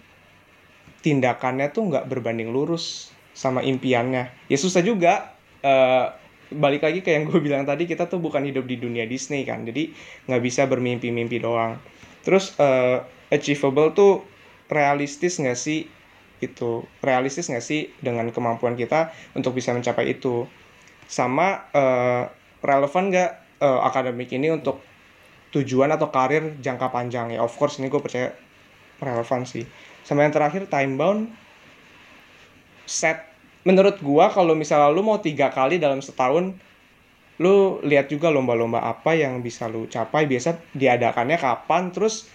tindakannya 1.02 1.74
tuh 1.74 1.90
nggak 1.90 2.06
berbanding 2.06 2.54
lurus 2.54 3.10
sama 3.34 3.66
impiannya. 3.66 4.30
Ya 4.46 4.58
susah 4.58 4.86
juga 4.86 5.34
uh, 5.66 6.14
balik 6.54 6.86
lagi 6.86 7.02
ke 7.02 7.18
yang 7.18 7.26
gue 7.26 7.42
bilang 7.42 7.66
tadi 7.66 7.90
kita 7.90 8.06
tuh 8.06 8.22
bukan 8.22 8.46
hidup 8.46 8.62
di 8.62 8.78
dunia 8.78 9.10
Disney 9.10 9.42
kan 9.42 9.66
jadi 9.66 9.90
nggak 10.30 10.42
bisa 10.46 10.70
bermimpi-mimpi 10.70 11.42
doang. 11.42 11.82
Terus 12.22 12.54
uh, 12.62 13.02
achievable 13.34 13.90
tuh 13.90 14.22
realistis 14.70 15.42
nggak 15.42 15.58
sih 15.58 15.97
itu 16.40 16.87
realistis 17.03 17.51
nggak 17.51 17.64
sih 17.64 17.90
dengan 17.98 18.29
kemampuan 18.31 18.74
kita 18.79 19.11
untuk 19.35 19.55
bisa 19.55 19.74
mencapai 19.74 20.14
itu? 20.14 20.46
Sama 21.09 21.68
uh, 21.72 22.29
relevan 22.61 23.11
nggak 23.11 23.31
uh, 23.62 23.81
akademik 23.87 24.31
ini 24.35 24.53
untuk 24.53 24.83
tujuan 25.55 25.88
atau 25.88 26.12
karir 26.12 26.61
jangka 26.61 26.92
panjang 26.92 27.33
ya 27.33 27.40
of 27.40 27.57
course 27.57 27.81
ini 27.81 27.88
gue 27.88 28.01
percaya 28.03 28.35
relevan 29.03 29.46
sih. 29.46 29.64
Sama 30.03 30.27
yang 30.27 30.35
terakhir 30.35 30.66
time 30.70 30.98
bound. 30.98 31.31
Set. 32.88 33.29
Menurut 33.66 34.01
gua 34.01 34.33
kalau 34.33 34.57
misalnya 34.57 34.88
lu 34.88 35.05
mau 35.05 35.20
tiga 35.20 35.53
kali 35.53 35.77
dalam 35.77 36.01
setahun 36.01 36.57
lu 37.38 37.79
lihat 37.87 38.11
juga 38.11 38.33
lomba-lomba 38.33 38.83
apa 38.83 39.14
yang 39.14 39.44
bisa 39.44 39.68
lu 39.68 39.85
capai. 39.87 40.24
Biasa 40.24 40.57
diadakannya 40.72 41.37
kapan 41.37 41.92
terus 41.92 42.27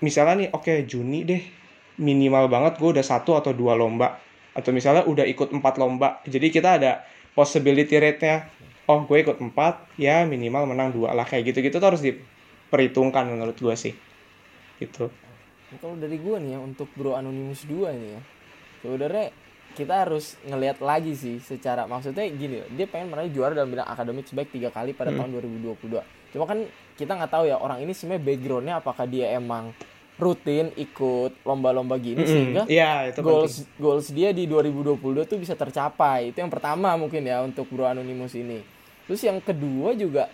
misalnya 0.00 0.46
nih 0.46 0.48
oke 0.54 0.64
okay, 0.64 0.78
Juni 0.86 1.26
deh 1.26 1.42
minimal 1.98 2.48
banget 2.48 2.78
gue 2.78 2.90
udah 2.98 3.04
satu 3.04 3.36
atau 3.36 3.52
dua 3.52 3.74
lomba. 3.74 4.18
Atau 4.54 4.74
misalnya 4.74 5.06
udah 5.06 5.26
ikut 5.26 5.54
empat 5.54 5.78
lomba. 5.78 6.22
Jadi 6.24 6.48
kita 6.50 6.80
ada 6.80 7.04
possibility 7.34 7.98
rate-nya 7.98 8.50
oh 8.88 9.04
gue 9.04 9.20
ikut 9.20 9.38
empat 9.38 10.00
ya 10.00 10.24
minimal 10.24 10.70
menang 10.70 10.94
dua 10.94 11.12
lah. 11.12 11.28
Kayak 11.28 11.54
gitu 11.54 11.68
gitu 11.68 11.76
tuh 11.78 11.88
harus 11.94 12.02
diperhitungkan 12.02 13.28
menurut 13.28 13.58
gue 13.58 13.74
sih. 13.76 13.94
Gitu. 14.80 15.10
Kalau 15.78 15.96
dari 16.00 16.16
gue 16.16 16.36
nih 16.40 16.56
ya 16.56 16.58
untuk 16.64 16.88
Bro 16.96 17.12
Anonymous 17.18 17.68
2 17.68 17.92
ini 17.92 18.08
ya 18.16 18.22
sebenarnya 18.82 19.34
kita 19.74 19.94
harus 20.06 20.34
ngelihat 20.46 20.82
lagi 20.82 21.14
sih 21.14 21.38
secara 21.38 21.86
maksudnya 21.86 22.26
gini 22.30 22.64
dia 22.74 22.86
pengen 22.90 23.14
meraih 23.14 23.30
juara 23.30 23.54
dalam 23.54 23.70
bidang 23.70 23.86
akademik 23.86 24.26
sebaik 24.26 24.50
tiga 24.50 24.74
kali 24.74 24.94
pada 24.94 25.14
hmm. 25.14 25.18
tahun 25.22 25.30
2022 25.78 26.34
cuma 26.34 26.44
kan 26.48 26.58
kita 26.98 27.12
nggak 27.14 27.30
tahu 27.30 27.44
ya 27.46 27.56
orang 27.58 27.78
ini 27.82 27.92
sebenarnya 27.94 28.22
backgroundnya 28.26 28.74
apakah 28.80 29.06
dia 29.06 29.34
emang 29.38 29.70
rutin 30.18 30.74
ikut 30.74 31.46
lomba-lomba 31.46 31.94
gini 31.96 32.20
mm 32.20 32.26
-hmm. 32.26 32.34
sehingga 32.34 32.62
yeah, 32.66 33.06
itu 33.06 33.22
goals 33.22 33.62
penting. 33.62 33.78
goals 33.78 34.06
dia 34.10 34.28
di 34.34 34.50
2022 34.50 35.30
tuh 35.30 35.38
bisa 35.38 35.54
tercapai 35.54 36.34
itu 36.34 36.42
yang 36.42 36.50
pertama 36.50 36.98
mungkin 36.98 37.22
ya 37.22 37.38
untuk 37.46 37.70
Bro 37.70 37.86
Anonymous 37.86 38.34
ini 38.34 38.60
terus 39.06 39.22
yang 39.22 39.38
kedua 39.38 39.94
juga 39.94 40.26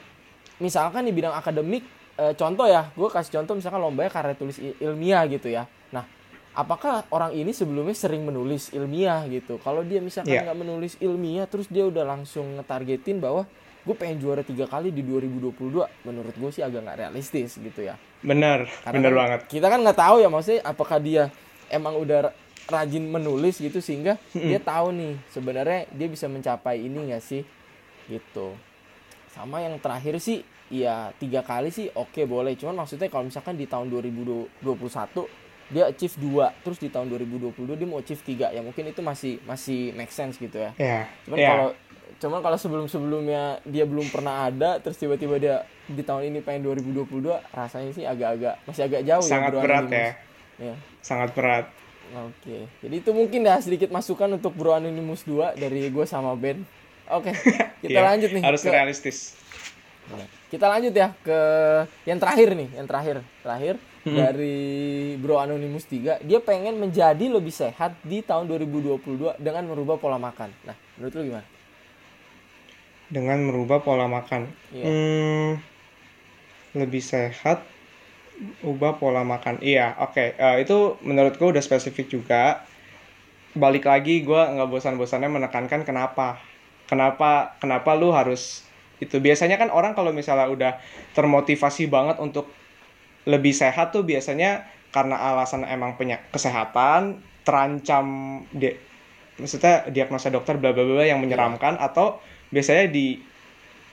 misalkan 0.56 1.04
di 1.04 1.12
bidang 1.12 1.36
akademik 1.36 1.84
e, 2.16 2.32
contoh 2.32 2.64
ya 2.64 2.88
gue 2.96 3.08
kasih 3.12 3.40
contoh 3.40 3.54
misalkan 3.60 3.80
lombanya 3.84 4.10
karya 4.10 4.34
tulis 4.34 4.56
ilmiah 4.80 5.22
gitu 5.28 5.52
ya 5.52 5.68
nah 5.92 6.08
apakah 6.56 7.04
orang 7.12 7.36
ini 7.36 7.52
sebelumnya 7.52 7.92
sering 7.92 8.24
menulis 8.24 8.72
ilmiah 8.72 9.20
gitu 9.28 9.60
kalau 9.60 9.84
dia 9.84 10.00
misalkan 10.00 10.32
iya. 10.32 10.48
nggak 10.48 10.56
yeah. 10.56 10.64
menulis 10.64 10.92
ilmiah 10.96 11.44
terus 11.44 11.68
dia 11.68 11.84
udah 11.84 12.08
langsung 12.08 12.56
ngetargetin 12.56 13.20
bahwa 13.20 13.44
gue 13.84 13.94
pengen 14.00 14.16
juara 14.16 14.40
tiga 14.40 14.64
kali 14.64 14.88
di 14.88 15.04
2022 15.04 16.08
menurut 16.08 16.34
gue 16.34 16.50
sih 16.56 16.64
agak 16.64 16.88
nggak 16.88 16.98
realistis 17.04 17.60
gitu 17.60 17.84
ya 17.84 18.00
benar 18.24 18.66
benar 18.88 19.12
kan 19.12 19.20
banget 19.20 19.40
kita 19.52 19.66
kan 19.68 19.78
nggak 19.84 19.98
tahu 20.00 20.16
ya 20.24 20.28
maksudnya 20.32 20.60
apakah 20.64 20.98
dia 20.98 21.28
emang 21.68 22.00
udah 22.00 22.32
rajin 22.64 23.04
menulis 23.04 23.60
gitu 23.60 23.84
sehingga 23.84 24.16
hmm. 24.32 24.48
dia 24.48 24.60
tahu 24.60 24.88
nih 24.96 25.14
sebenarnya 25.28 25.80
dia 25.92 26.08
bisa 26.08 26.26
mencapai 26.26 26.80
ini 26.80 27.12
nggak 27.12 27.22
sih 27.22 27.44
gitu 28.08 28.56
sama 29.28 29.60
yang 29.60 29.76
terakhir 29.76 30.16
sih 30.16 30.40
ya 30.72 31.12
tiga 31.20 31.44
kali 31.44 31.68
sih 31.68 31.92
oke 31.92 32.24
boleh 32.24 32.56
cuman 32.56 32.84
maksudnya 32.84 33.12
kalau 33.12 33.28
misalkan 33.28 33.60
di 33.60 33.68
tahun 33.68 33.92
2021 33.92 34.64
dia 35.72 35.88
achieve 35.88 36.16
dua 36.20 36.52
terus 36.60 36.80
di 36.80 36.88
tahun 36.88 37.08
2022 37.12 37.76
dia 37.76 37.88
mau 37.88 38.00
achieve 38.00 38.20
tiga 38.24 38.48
ya 38.52 38.60
mungkin 38.64 38.88
itu 38.88 39.00
masih 39.00 39.40
masih 39.44 39.92
make 39.96 40.12
sense 40.12 40.36
gitu 40.40 40.60
ya 40.60 40.72
yeah. 40.80 41.04
cuman 41.28 41.36
yeah. 41.36 41.50
kalau 41.52 41.68
cuman 42.20 42.40
kalau 42.40 42.58
sebelum 42.60 42.86
sebelumnya 42.86 43.58
dia 43.66 43.84
belum 43.84 44.06
pernah 44.08 44.46
ada 44.48 44.78
terus 44.78 44.98
tiba-tiba 45.00 45.36
dia 45.40 45.56
di 45.88 46.00
tahun 46.00 46.32
ini 46.32 46.38
pengen 46.40 46.66
2022 46.70 47.20
rasanya 47.52 47.90
sih 47.92 48.04
agak-agak 48.06 48.60
masih 48.64 48.82
agak 48.86 49.02
jauh 49.04 49.24
ya 49.24 49.32
sangat 49.32 49.52
ya, 49.52 49.60
berat 49.60 49.84
ya. 49.90 50.10
ya 50.58 50.74
sangat 51.04 51.30
berat. 51.36 51.66
Oke. 52.12 52.68
Jadi 52.84 52.94
itu 53.00 53.10
mungkin 53.16 53.48
dah 53.48 53.58
sedikit 53.64 53.88
masukan 53.88 54.36
untuk 54.36 54.52
Bro 54.52 54.76
Anonymous 54.76 55.24
2 55.24 55.56
dari 55.56 55.88
gue 55.88 56.06
sama 56.06 56.36
Ben. 56.36 56.64
Oke 57.04 57.36
kita 57.84 58.00
yeah, 58.00 58.04
lanjut 58.08 58.30
nih 58.32 58.42
harus 58.44 58.64
ke, 58.64 58.70
realistis. 58.72 59.36
Kita 60.48 60.68
lanjut 60.68 60.92
ya 60.92 61.12
ke 61.20 61.38
yang 62.08 62.16
terakhir 62.16 62.56
nih 62.56 62.68
yang 62.80 62.86
terakhir 62.88 63.16
terakhir 63.44 63.74
hmm. 64.08 64.16
dari 64.16 64.56
Bro 65.20 65.36
Anonymous 65.36 65.84
3 65.84 66.24
dia 66.24 66.40
pengen 66.40 66.80
menjadi 66.80 67.28
lebih 67.28 67.52
sehat 67.52 67.92
di 68.00 68.24
tahun 68.24 68.48
2022 68.48 69.36
dengan 69.36 69.68
merubah 69.68 70.00
pola 70.00 70.16
makan. 70.16 70.48
Nah 70.64 70.76
menurut 70.96 71.12
lu 71.12 71.22
gimana 71.28 71.53
dengan 73.14 73.38
merubah 73.46 73.78
pola 73.86 74.10
makan. 74.10 74.50
Yeah. 74.74 74.90
Hmm, 74.90 75.50
lebih 76.74 76.98
sehat, 76.98 77.62
ubah 78.66 78.98
pola 78.98 79.22
makan. 79.22 79.62
Iya, 79.62 79.94
oke. 80.02 80.18
Okay. 80.18 80.28
Uh, 80.34 80.58
eh, 80.58 80.66
itu 80.66 80.98
menurutku 81.06 81.54
udah 81.54 81.62
spesifik 81.62 82.10
juga. 82.10 82.66
Balik 83.54 83.86
lagi, 83.86 84.26
gue 84.26 84.42
nggak 84.42 84.66
bosan-bosannya 84.66 85.30
menekankan 85.30 85.86
kenapa. 85.86 86.42
Kenapa, 86.90 87.54
kenapa 87.62 87.94
lu 87.94 88.10
harus 88.10 88.66
itu. 88.98 89.22
Biasanya 89.22 89.62
kan 89.62 89.70
orang 89.70 89.94
kalau 89.94 90.10
misalnya 90.10 90.50
udah 90.50 90.72
termotivasi 91.14 91.86
banget 91.86 92.18
untuk 92.18 92.50
lebih 93.30 93.54
sehat 93.54 93.94
tuh 93.94 94.02
biasanya 94.02 94.66
karena 94.90 95.16
alasan 95.16 95.62
emang 95.64 95.94
punya 95.94 96.18
kesehatan, 96.34 97.22
terancam 97.46 98.06
dia 98.50 98.74
maksudnya 99.34 99.86
diagnosa 99.90 100.30
dokter 100.30 100.54
bla 100.58 100.70
bla 100.70 100.86
bla 100.86 101.02
yang 101.02 101.18
menyeramkan 101.18 101.74
yeah. 101.74 101.86
atau 101.90 102.22
biasanya 102.54 102.86
di 102.86 103.18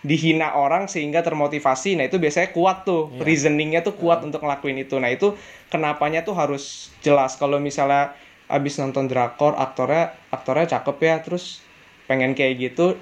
dihina 0.01 0.57
orang 0.57 0.89
sehingga 0.89 1.21
termotivasi. 1.21 1.97
Nah 1.97 2.05
itu 2.09 2.17
biasanya 2.21 2.53
kuat 2.53 2.85
tuh. 2.85 3.09
Yeah. 3.09 3.25
reasoningnya 3.25 3.81
tuh 3.81 3.97
kuat 3.97 4.21
yeah. 4.21 4.27
untuk 4.29 4.41
ngelakuin 4.45 4.77
itu. 4.81 4.97
Nah 5.01 5.09
itu 5.09 5.33
kenapanya 5.73 6.21
tuh 6.21 6.37
harus 6.37 6.93
jelas. 7.01 7.37
Kalau 7.37 7.57
misalnya 7.57 8.13
abis 8.51 8.77
nonton 8.77 9.07
drakor 9.07 9.55
aktornya 9.55 10.11
aktornya 10.27 10.75
cakep 10.75 10.97
ya 10.99 11.15
terus 11.23 11.63
pengen 12.03 12.35
kayak 12.35 12.59
gitu 12.59 12.99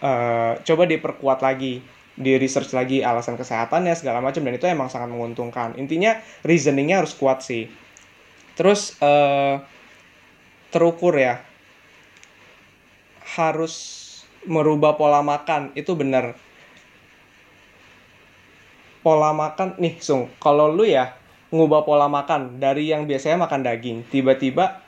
uh, 0.00 0.56
coba 0.64 0.88
diperkuat 0.88 1.44
lagi 1.44 1.84
di 2.12 2.36
research 2.36 2.72
lagi 2.72 3.00
alasan 3.00 3.36
kesehatannya 3.36 3.92
segala 3.96 4.24
macam 4.24 4.44
dan 4.44 4.56
itu 4.56 4.68
emang 4.68 4.92
sangat 4.92 5.08
menguntungkan. 5.08 5.76
Intinya 5.80 6.20
reasoningnya 6.44 7.04
harus 7.04 7.16
kuat 7.16 7.40
sih. 7.40 7.68
Terus 8.52 8.96
uh, 9.00 9.60
terukur 10.68 11.16
ya. 11.16 11.40
Harus 13.32 14.01
merubah 14.46 14.98
pola 14.98 15.20
makan 15.20 15.74
itu 15.78 15.92
benar. 15.94 16.34
Pola 19.02 19.34
makan 19.34 19.78
nih 19.82 19.98
sung 19.98 20.30
kalau 20.38 20.70
lu 20.70 20.86
ya 20.86 21.18
ngubah 21.50 21.82
pola 21.82 22.06
makan 22.06 22.62
dari 22.62 22.88
yang 22.88 23.04
biasanya 23.04 23.44
makan 23.44 23.66
daging 23.66 24.06
tiba-tiba 24.08 24.80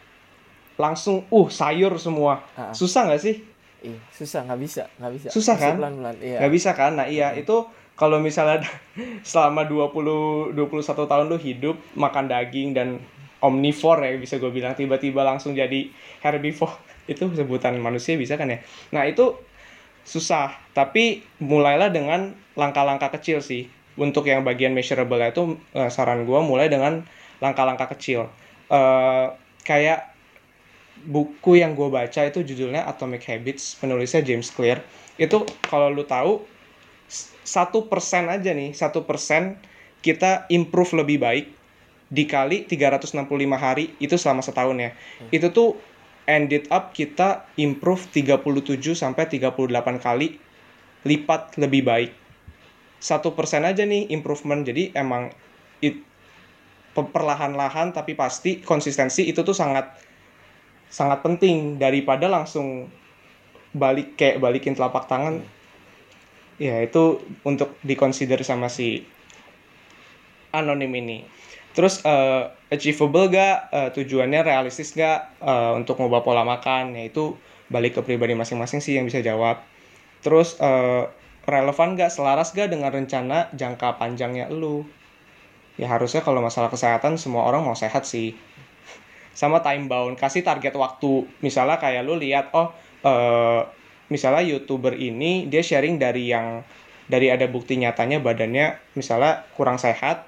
langsung 0.78 1.26
uh 1.30 1.48
sayur 1.50 1.98
semua. 1.98 2.42
Ha. 2.54 2.74
susah 2.74 3.10
nggak 3.10 3.22
sih? 3.22 3.42
Ih, 3.84 3.98
susah 4.14 4.46
nggak 4.46 4.60
bisa 4.62 4.82
nggak 4.96 5.12
bisa. 5.12 5.28
Susah 5.34 5.54
kan? 5.58 5.76
pelan 5.76 5.98
-pelan, 5.98 6.16
iya. 6.22 6.38
nggak 6.40 6.52
bisa 6.54 6.70
kan? 6.72 6.94
Nah 6.94 7.06
iya 7.10 7.34
hmm. 7.34 7.42
itu 7.42 7.56
kalau 7.94 8.18
misalnya 8.18 8.62
selama 9.26 9.66
20 9.66 10.54
21 10.54 11.10
tahun 11.10 11.26
lu 11.30 11.38
hidup 11.38 11.76
makan 11.94 12.26
daging 12.30 12.74
dan 12.74 13.02
omnivore 13.44 14.08
ya 14.08 14.16
bisa 14.16 14.40
gue 14.40 14.48
bilang 14.48 14.72
tiba-tiba 14.72 15.20
langsung 15.20 15.52
jadi 15.52 15.92
herbivore 16.24 16.80
itu 17.10 17.28
sebutan 17.32 17.76
manusia 17.80 18.16
bisa 18.16 18.38
kan 18.40 18.48
ya? 18.48 18.58
Nah 18.94 19.04
itu 19.04 19.36
susah. 20.04 20.52
Tapi 20.76 21.24
mulailah 21.40 21.90
dengan 21.90 22.36
langkah-langkah 22.54 23.10
kecil 23.18 23.40
sih. 23.40 23.66
Untuk 23.94 24.26
yang 24.26 24.42
bagian 24.42 24.74
measurable 24.74 25.22
itu 25.22 25.54
uh, 25.74 25.86
saran 25.86 26.26
gue 26.26 26.40
mulai 26.42 26.66
dengan 26.66 27.06
langkah-langkah 27.38 27.94
kecil. 27.94 28.26
Uh, 28.66 29.30
kayak 29.62 30.14
buku 31.04 31.60
yang 31.62 31.74
gue 31.78 31.90
baca 31.90 32.26
itu 32.26 32.42
judulnya 32.42 32.86
Atomic 32.86 33.22
Habits 33.26 33.78
penulisnya 33.78 34.22
James 34.22 34.50
Clear. 34.50 34.82
Itu 35.14 35.46
kalau 35.70 35.94
lu 35.94 36.02
tahu 36.02 36.42
satu 37.44 37.86
persen 37.92 38.32
aja 38.32 38.56
nih 38.56 38.72
satu 38.72 39.04
persen 39.04 39.60
kita 40.00 40.48
improve 40.48 41.04
lebih 41.04 41.20
baik 41.20 41.46
dikali 42.08 42.64
365 42.68 43.24
hari 43.56 43.92
itu 44.00 44.16
selama 44.16 44.40
setahun 44.40 44.76
ya. 44.76 44.90
Hmm. 44.92 45.30
itu 45.32 45.46
tuh 45.52 45.76
ended 46.24 46.68
up 46.72 46.96
kita 46.96 47.48
improve 47.60 48.08
37 48.12 48.96
sampai 48.96 49.28
38 49.28 50.00
kali 50.00 50.40
lipat 51.04 51.60
lebih 51.60 51.82
baik. 51.84 52.12
Satu 53.00 53.36
persen 53.36 53.68
aja 53.68 53.84
nih 53.84 54.08
improvement. 54.08 54.64
Jadi 54.64 54.96
emang 54.96 55.28
it, 55.84 56.00
perlahan-lahan 56.96 57.92
tapi 57.92 58.16
pasti 58.16 58.64
konsistensi 58.64 59.28
itu 59.28 59.44
tuh 59.44 59.52
sangat 59.52 59.92
sangat 60.88 61.20
penting 61.20 61.76
daripada 61.76 62.30
langsung 62.30 62.88
balik 63.74 64.16
kayak 64.16 64.40
balikin 64.40 64.72
telapak 64.72 65.04
tangan. 65.10 65.44
Ya 66.56 66.80
itu 66.80 67.20
untuk 67.42 67.76
dikonsider 67.82 68.40
sama 68.46 68.70
si 68.70 69.02
anonim 70.54 70.94
ini. 70.94 71.26
Terus 71.74 72.00
uh, 72.06 72.54
achievable 72.70 73.26
gak? 73.34 73.74
Uh, 73.74 73.90
tujuannya 73.90 74.46
realistis 74.46 74.94
gak 74.94 75.34
uh, 75.42 75.74
untuk 75.74 75.98
ngubah 75.98 76.22
pola 76.22 76.46
makan? 76.46 76.94
Ya 76.94 77.10
itu 77.10 77.34
balik 77.66 77.98
ke 77.98 78.00
pribadi 78.06 78.38
masing-masing 78.38 78.78
sih 78.78 78.94
yang 78.94 79.10
bisa 79.10 79.18
jawab. 79.18 79.58
Terus 80.22 80.54
uh, 80.62 81.10
relevan 81.50 81.98
gak? 81.98 82.14
Selaras 82.14 82.54
gak 82.54 82.70
dengan 82.70 82.94
rencana 82.94 83.50
jangka 83.50 83.98
panjangnya 83.98 84.46
lu? 84.54 84.86
Ya 85.74 85.90
harusnya 85.90 86.22
kalau 86.22 86.38
masalah 86.38 86.70
kesehatan 86.70 87.18
semua 87.18 87.42
orang 87.50 87.66
mau 87.66 87.74
sehat 87.74 88.06
sih. 88.06 88.38
Sama 89.34 89.58
time 89.66 89.90
bound, 89.90 90.14
kasih 90.14 90.46
target 90.46 90.78
waktu. 90.78 91.26
Misalnya 91.42 91.82
kayak 91.82 92.06
lu 92.06 92.14
lihat 92.14 92.54
oh 92.54 92.70
uh, 93.02 93.66
misalnya 94.06 94.46
youtuber 94.46 94.94
ini 94.94 95.50
dia 95.50 95.58
sharing 95.66 95.98
dari 95.98 96.30
yang 96.30 96.62
dari 97.10 97.28
ada 97.28 97.44
bukti 97.50 97.76
nyatanya 97.76 98.22
badannya 98.22 98.80
misalnya 98.96 99.44
kurang 99.58 99.76
sehat 99.76 100.24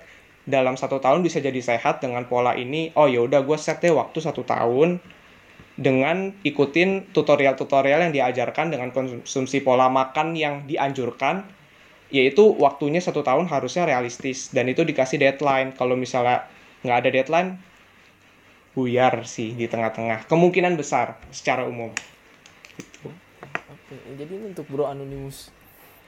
dalam 0.47 0.79
satu 0.79 1.03
tahun 1.03 1.27
bisa 1.27 1.43
jadi 1.43 1.59
sehat 1.59 1.99
dengan 1.99 2.25
pola 2.31 2.55
ini 2.55 2.95
oh 2.95 3.11
ya 3.11 3.27
udah 3.27 3.43
gue 3.43 3.59
set 3.59 3.83
waktu 3.83 4.19
satu 4.23 4.47
tahun 4.47 5.03
dengan 5.77 6.33
ikutin 6.41 7.13
tutorial-tutorial 7.13 8.09
yang 8.09 8.15
diajarkan 8.15 8.73
dengan 8.73 8.95
konsumsi 8.95 9.61
pola 9.61 9.93
makan 9.93 10.33
yang 10.33 10.65
dianjurkan 10.65 11.45
yaitu 12.09 12.55
waktunya 12.57 13.03
satu 13.03 13.21
tahun 13.21 13.51
harusnya 13.51 13.85
realistis. 13.85 14.55
Dan 14.55 14.71
itu 14.71 14.87
dikasih 14.87 15.21
deadline. 15.21 15.75
Kalau 15.75 15.99
misalnya 15.99 16.47
nggak 16.87 16.99
ada 17.03 17.11
deadline 17.13 17.51
buyar 18.73 19.27
sih 19.29 19.53
di 19.53 19.67
tengah-tengah. 19.69 20.25
Kemungkinan 20.31 20.79
besar 20.79 21.21
secara 21.29 21.67
umum. 21.67 21.91
Gitu. 22.79 23.13
Oke, 23.69 23.95
jadi 24.17 24.33
ini 24.33 24.55
untuk 24.55 24.65
Bro 24.71 24.87
Anonymous 24.89 25.51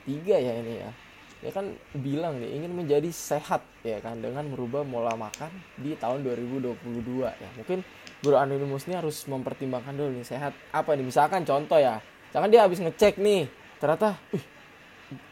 tiga 0.09 0.41
ya 0.41 0.57
ini 0.57 0.81
ya 0.81 0.91
ya 1.39 1.55
kan 1.55 1.71
bilang 1.95 2.43
nih 2.43 2.51
ingin 2.59 2.75
menjadi 2.75 3.07
sehat 3.15 3.63
ya 3.87 4.03
kan 4.03 4.19
dengan 4.19 4.43
merubah 4.51 4.83
pola 4.83 5.15
makan 5.15 5.51
di 5.79 5.95
tahun 5.95 6.27
2022 6.27 6.75
ya 7.23 7.51
mungkin 7.55 7.87
guru 8.19 8.35
anonimus 8.35 8.91
ini 8.91 8.99
harus 8.99 9.23
mempertimbangkan 9.31 9.95
dulu 9.95 10.19
nih 10.19 10.27
sehat 10.27 10.51
apa 10.75 10.99
nih 10.99 11.07
misalkan 11.07 11.47
contoh 11.47 11.79
ya 11.79 12.03
misalkan 12.27 12.51
dia 12.51 12.67
habis 12.67 12.83
ngecek 12.83 13.23
nih 13.23 13.47
ternyata 13.79 14.19
uh, 14.35 14.45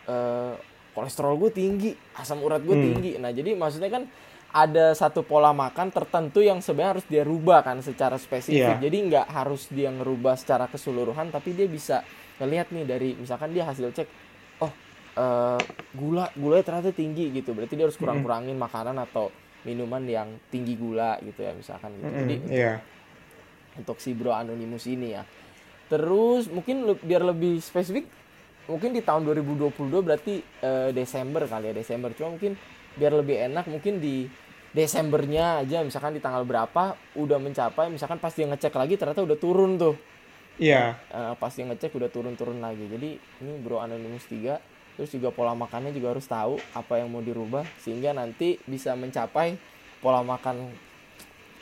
uh, 0.06 0.54
kolesterol 0.94 1.34
gue 1.42 1.50
tinggi 1.50 1.90
asam 2.14 2.38
urat 2.38 2.62
gue 2.62 2.76
hmm. 2.78 2.86
tinggi 2.86 3.12
nah 3.18 3.34
jadi 3.34 3.58
maksudnya 3.58 3.90
kan 3.90 4.06
ada 4.54 4.94
satu 4.94 5.26
pola 5.26 5.50
makan 5.50 5.90
tertentu 5.90 6.38
yang 6.38 6.62
sebenarnya 6.62 7.02
harus 7.02 7.06
dia 7.10 7.26
rubah 7.26 7.66
kan 7.66 7.82
secara 7.82 8.14
spesifik 8.14 8.78
yeah. 8.78 8.80
jadi 8.80 8.96
nggak 9.10 9.26
harus 9.26 9.66
dia 9.74 9.90
ngerubah 9.90 10.38
secara 10.38 10.70
keseluruhan 10.70 11.34
tapi 11.34 11.52
dia 11.52 11.66
bisa 11.66 12.06
ngelihat 12.38 12.70
nih 12.70 12.84
dari 12.86 13.10
misalkan 13.18 13.50
dia 13.50 13.66
hasil 13.66 13.90
cek 13.90 14.08
oh 14.62 14.85
uh, 15.16 15.60
gula 15.96 16.30
gulanya 16.36 16.64
ternyata 16.64 16.92
tinggi 16.92 17.32
gitu 17.32 17.56
berarti 17.56 17.74
dia 17.74 17.88
harus 17.88 17.98
kurang 17.98 18.22
kurangin 18.22 18.54
makanan 18.54 18.96
atau 19.00 19.32
minuman 19.66 20.04
yang 20.06 20.28
tinggi 20.52 20.78
gula 20.78 21.18
gitu 21.24 21.42
ya 21.42 21.52
misalkan 21.56 21.90
gitu 21.98 22.06
mm 22.06 22.20
jadi 22.22 22.36
yeah. 22.46 22.78
untuk 23.76 23.98
si 23.98 24.14
bro 24.14 24.32
anonimus 24.32 24.86
ini 24.86 25.16
ya 25.16 25.26
terus 25.90 26.46
mungkin 26.50 26.86
le 26.86 26.94
biar 27.00 27.22
lebih 27.26 27.58
spesifik 27.58 28.06
mungkin 28.66 28.90
di 28.90 29.02
tahun 29.02 29.26
2022 29.26 29.74
berarti 30.02 30.42
uh, 30.62 30.90
Desember 30.90 31.46
kali 31.46 31.70
ya 31.70 31.74
Desember 31.74 32.10
cuma 32.14 32.34
mungkin 32.34 32.58
biar 32.96 33.12
lebih 33.14 33.36
enak 33.52 33.66
mungkin 33.70 34.02
di 34.02 34.26
Desembernya 34.74 35.64
aja 35.64 35.80
misalkan 35.80 36.18
di 36.18 36.20
tanggal 36.20 36.44
berapa 36.44 36.98
udah 37.16 37.38
mencapai 37.38 37.88
misalkan 37.88 38.18
pas 38.18 38.34
dia 38.34 38.44
ngecek 38.44 38.74
lagi 38.74 38.94
ternyata 38.98 39.24
udah 39.24 39.38
turun 39.38 39.78
tuh 39.80 39.96
Iya. 40.56 40.96
Yeah. 40.96 41.12
Uh, 41.12 41.34
pas 41.36 41.52
dia 41.52 41.68
ngecek 41.68 41.92
udah 41.92 42.08
turun-turun 42.08 42.64
lagi. 42.64 42.88
Jadi 42.88 43.20
ini 43.44 43.52
Bro 43.60 43.76
Anonymous 43.76 44.24
3 44.24 44.75
terus 44.96 45.12
juga 45.12 45.28
pola 45.28 45.52
makannya 45.52 45.92
juga 45.92 46.16
harus 46.16 46.24
tahu 46.24 46.56
apa 46.72 46.98
yang 46.98 47.12
mau 47.12 47.20
dirubah 47.20 47.68
sehingga 47.84 48.16
nanti 48.16 48.56
bisa 48.64 48.96
mencapai 48.96 49.60
pola 50.00 50.24
makan 50.24 50.72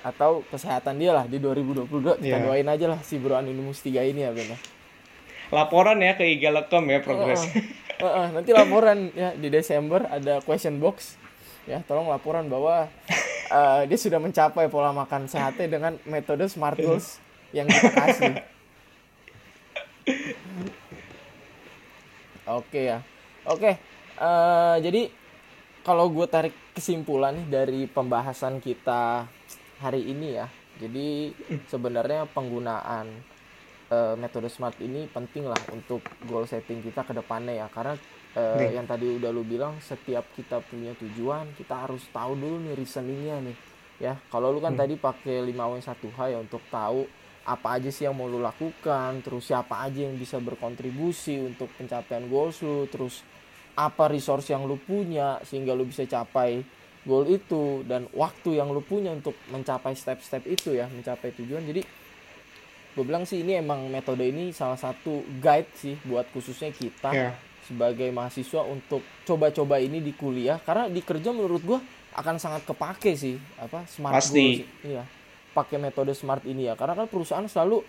atau 0.05 0.45
kesehatan 0.53 1.01
dia 1.01 1.17
lah 1.17 1.25
di 1.27 1.41
2022 1.43 2.21
kita 2.21 2.29
yeah. 2.29 2.45
doain 2.45 2.69
aja 2.69 2.87
lah 2.93 3.01
si 3.03 3.19
Bro 3.19 3.41
Anonymous 3.41 3.81
3 3.83 4.05
ini 4.13 4.23
ya 4.23 4.31
Ben 4.31 4.53
ya. 4.53 4.59
Laporan 5.49 5.97
ya 6.01 6.13
ke 6.17 6.25
IG 6.29 6.45
Lekom 6.53 6.85
ya 6.89 7.01
progres. 7.01 7.41
Uh, 8.01 8.05
uh, 8.05 8.07
uh, 8.07 8.27
nanti 8.37 8.53
laporan 8.53 9.09
ya 9.17 9.33
di 9.33 9.49
Desember 9.49 10.05
ada 10.09 10.45
question 10.45 10.77
box 10.77 11.17
ya 11.65 11.81
tolong 11.89 12.13
laporan 12.13 12.53
bahwa 12.53 12.93
uh, 13.49 13.81
dia 13.89 13.97
sudah 13.97 14.21
mencapai 14.21 14.69
pola 14.69 14.93
makan 14.93 15.25
sehatnya 15.25 15.67
dengan 15.73 15.97
metode 16.05 16.45
Smart 16.53 16.77
Goals 16.77 17.17
yang 17.57 17.65
kita 17.65 17.91
kasih. 17.97 18.45
Oke 22.61 22.93
ya. 22.93 23.01
Oke, 23.45 23.77
uh, 24.25 24.81
jadi 24.81 25.13
kalau 25.85 26.09
gue 26.09 26.25
tarik 26.25 26.57
kesimpulan 26.73 27.37
nih 27.37 27.49
dari 27.53 27.81
pembahasan 27.85 28.57
kita 28.57 29.29
hari 29.85 30.01
ini 30.01 30.41
ya, 30.41 30.49
jadi 30.81 31.29
sebenarnya 31.69 32.25
penggunaan 32.33 33.05
uh, 33.93 34.17
metode 34.17 34.49
smart 34.49 34.81
ini 34.81 35.05
penting 35.13 35.45
lah 35.45 35.61
untuk 35.77 36.01
goal 36.25 36.49
setting 36.49 36.81
kita 36.81 37.05
ke 37.05 37.13
depannya 37.13 37.61
ya, 37.61 37.69
karena 37.69 38.01
uh, 38.33 38.65
yang 38.65 38.89
tadi 38.89 39.13
udah 39.13 39.29
lu 39.29 39.45
bilang 39.45 39.77
setiap 39.85 40.25
kita 40.33 40.65
punya 40.65 40.97
tujuan 40.97 41.53
kita 41.61 41.85
harus 41.85 42.01
tahu 42.17 42.33
dulu 42.41 42.65
nih 42.65 42.75
reasoningnya 42.81 43.45
nih, 43.45 43.57
ya. 44.01 44.17
Kalau 44.33 44.57
lu 44.57 44.65
kan 44.65 44.73
hmm. 44.73 44.81
tadi 44.81 44.95
pakai 44.97 45.45
5W1H 45.53 46.19
ya 46.33 46.41
untuk 46.41 46.65
tahu 46.73 47.05
apa 47.45 47.77
aja 47.77 47.93
sih 47.93 48.09
yang 48.09 48.17
mau 48.17 48.25
lu 48.25 48.41
lakukan, 48.41 49.21
terus 49.21 49.53
siapa 49.53 49.85
aja 49.85 50.09
yang 50.09 50.17
bisa 50.17 50.41
berkontribusi 50.41 51.45
untuk 51.45 51.69
pencapaian 51.77 52.25
goals 52.25 52.65
lu, 52.65 52.89
terus 52.89 53.21
apa 53.75 54.07
resource 54.07 54.51
yang 54.55 54.67
lu 54.67 54.79
punya 54.79 55.43
sehingga 55.43 55.75
lu 55.75 55.87
bisa 55.87 56.07
capai 56.07 56.63
goal 57.05 57.29
itu 57.29 57.85
dan 57.85 58.09
waktu 58.17 58.57
yang 58.59 58.73
lu 58.73 58.81
punya 58.81 59.13
untuk 59.13 59.37
mencapai 59.53 59.93
step-step 59.93 60.47
itu 60.49 60.75
ya 60.75 60.89
mencapai 60.89 61.35
tujuan. 61.37 61.63
Jadi 61.67 61.83
gue 62.95 63.05
bilang 63.05 63.27
sih 63.27 63.43
ini 63.43 63.59
emang 63.59 63.91
metode 63.91 64.25
ini 64.25 64.55
salah 64.55 64.79
satu 64.79 65.27
guide 65.43 65.69
sih 65.77 65.99
buat 66.07 66.25
khususnya 66.31 66.71
kita 66.71 67.11
yeah. 67.13 67.35
sebagai 67.67 68.09
mahasiswa 68.15 68.63
untuk 68.65 69.05
coba-coba 69.29 69.83
ini 69.83 70.01
di 70.01 70.17
kuliah. 70.17 70.57
Karena 70.63 70.89
di 70.89 71.05
kerja 71.05 71.35
menurut 71.35 71.63
gue 71.63 71.79
akan 72.15 72.39
sangat 72.39 72.63
kepake 72.65 73.19
sih 73.19 73.37
apa 73.59 73.85
smart 73.91 74.15
Pasti. 74.23 74.63
goals 74.63 74.87
iya 74.87 75.05
pakai 75.55 75.79
metode 75.79 76.13
smart 76.13 76.43
ini 76.43 76.67
ya. 76.67 76.75
Karena 76.75 76.99
kan 76.99 77.07
perusahaan 77.07 77.47
selalu 77.47 77.81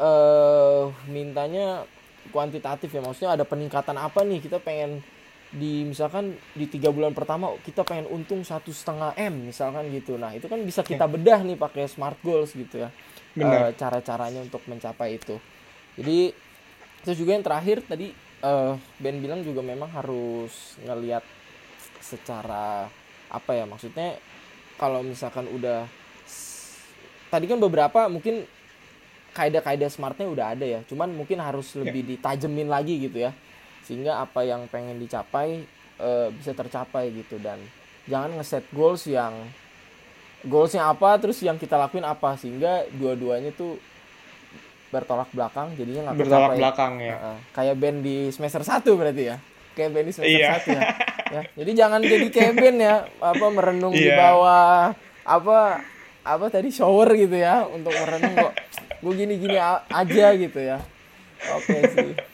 uh, 0.00 0.88
mintanya 1.12 1.84
kuantitatif 2.32 2.88
ya. 2.88 3.04
Maksudnya 3.04 3.36
ada 3.36 3.44
peningkatan 3.44 3.94
apa 4.00 4.24
nih? 4.24 4.40
Kita 4.40 4.56
pengen 4.58 5.04
di 5.50 5.82
misalkan 5.82 6.38
di 6.54 6.70
tiga 6.70 6.94
bulan 6.94 7.10
pertama 7.10 7.50
kita 7.66 7.82
pengen 7.82 8.06
untung 8.06 8.46
satu 8.46 8.70
setengah 8.70 9.18
m 9.18 9.50
misalkan 9.50 9.90
gitu. 9.90 10.14
Nah 10.14 10.30
itu 10.34 10.46
kan 10.46 10.62
bisa 10.62 10.86
kita 10.86 11.10
bedah 11.10 11.42
nih 11.42 11.58
pakai 11.58 11.90
smart 11.90 12.18
goals 12.22 12.54
gitu 12.54 12.86
ya. 12.86 12.90
Uh, 13.34 13.70
cara-caranya 13.74 14.42
untuk 14.42 14.62
mencapai 14.66 15.18
itu. 15.18 15.38
Jadi 15.98 16.34
terus 17.02 17.16
juga 17.18 17.34
yang 17.34 17.42
terakhir 17.42 17.82
tadi 17.82 18.14
uh, 18.46 18.78
Ben 19.00 19.18
bilang 19.18 19.42
juga 19.42 19.62
memang 19.64 19.90
harus 19.90 20.78
ngelihat 20.84 21.24
secara 21.98 22.86
apa 23.30 23.50
ya 23.54 23.64
maksudnya 23.64 24.18
kalau 24.74 25.04
misalkan 25.06 25.46
udah 25.46 25.86
tadi 27.30 27.46
kan 27.46 27.62
beberapa 27.62 28.10
mungkin 28.10 28.42
kaidah-kaidah 29.30 29.86
smartnya 29.86 30.26
udah 30.26 30.46
ada 30.58 30.66
ya 30.66 30.80
cuman 30.90 31.14
mungkin 31.14 31.38
harus 31.38 31.70
ya. 31.70 31.86
lebih 31.86 32.02
ditajemin 32.16 32.66
lagi 32.66 32.98
gitu 32.98 33.30
ya 33.30 33.30
sehingga 33.90 34.22
apa 34.22 34.46
yang 34.46 34.70
pengen 34.70 35.02
dicapai 35.02 35.66
uh, 35.98 36.30
bisa 36.30 36.54
tercapai 36.54 37.10
gitu. 37.10 37.42
Dan 37.42 37.58
jangan 38.06 38.38
ngeset 38.38 38.62
goals 38.70 39.02
yang 39.10 39.34
goalsnya 40.46 40.86
apa 40.86 41.18
terus 41.18 41.42
yang 41.42 41.58
kita 41.58 41.74
lakuin 41.74 42.06
apa. 42.06 42.38
Sehingga 42.38 42.86
dua-duanya 42.94 43.50
tuh 43.50 43.82
bertolak 44.94 45.26
belakang 45.34 45.74
jadinya 45.74 46.10
nggak 46.10 46.22
bertolak 46.22 46.54
belakang 46.54 47.02
ya. 47.02 47.18
Uh, 47.18 47.38
kayak 47.50 47.74
band 47.82 47.98
di 48.06 48.30
semester 48.30 48.62
satu 48.62 48.94
berarti 48.94 49.34
ya? 49.34 49.36
Kayak 49.74 49.90
band 49.90 50.06
di 50.06 50.12
semester 50.14 50.38
iya. 50.38 50.50
satu 50.54 50.68
ya. 50.70 50.82
ya 51.34 51.42
jadi 51.58 51.70
jangan 51.74 52.00
jadi 52.06 52.26
kayak 52.30 52.54
band 52.62 52.78
ya. 52.78 52.94
Apa 53.18 53.46
merenung 53.50 53.94
yeah. 53.98 54.06
di 54.06 54.06
iya. 54.06 54.18
bawah 54.22 54.78
apa 55.26 55.58
apa 56.22 56.46
tadi 56.46 56.70
shower 56.70 57.10
gitu 57.18 57.34
ya. 57.34 57.66
Untuk 57.66 57.90
merenung 57.90 58.38
kok 58.38 58.54
gue 59.02 59.12
gini 59.18 59.34
gini 59.34 59.58
aja 59.90 60.26
gitu 60.38 60.62
ya. 60.62 60.78
Oke 61.58 61.74
okay, 61.74 61.82
sih 61.90 62.29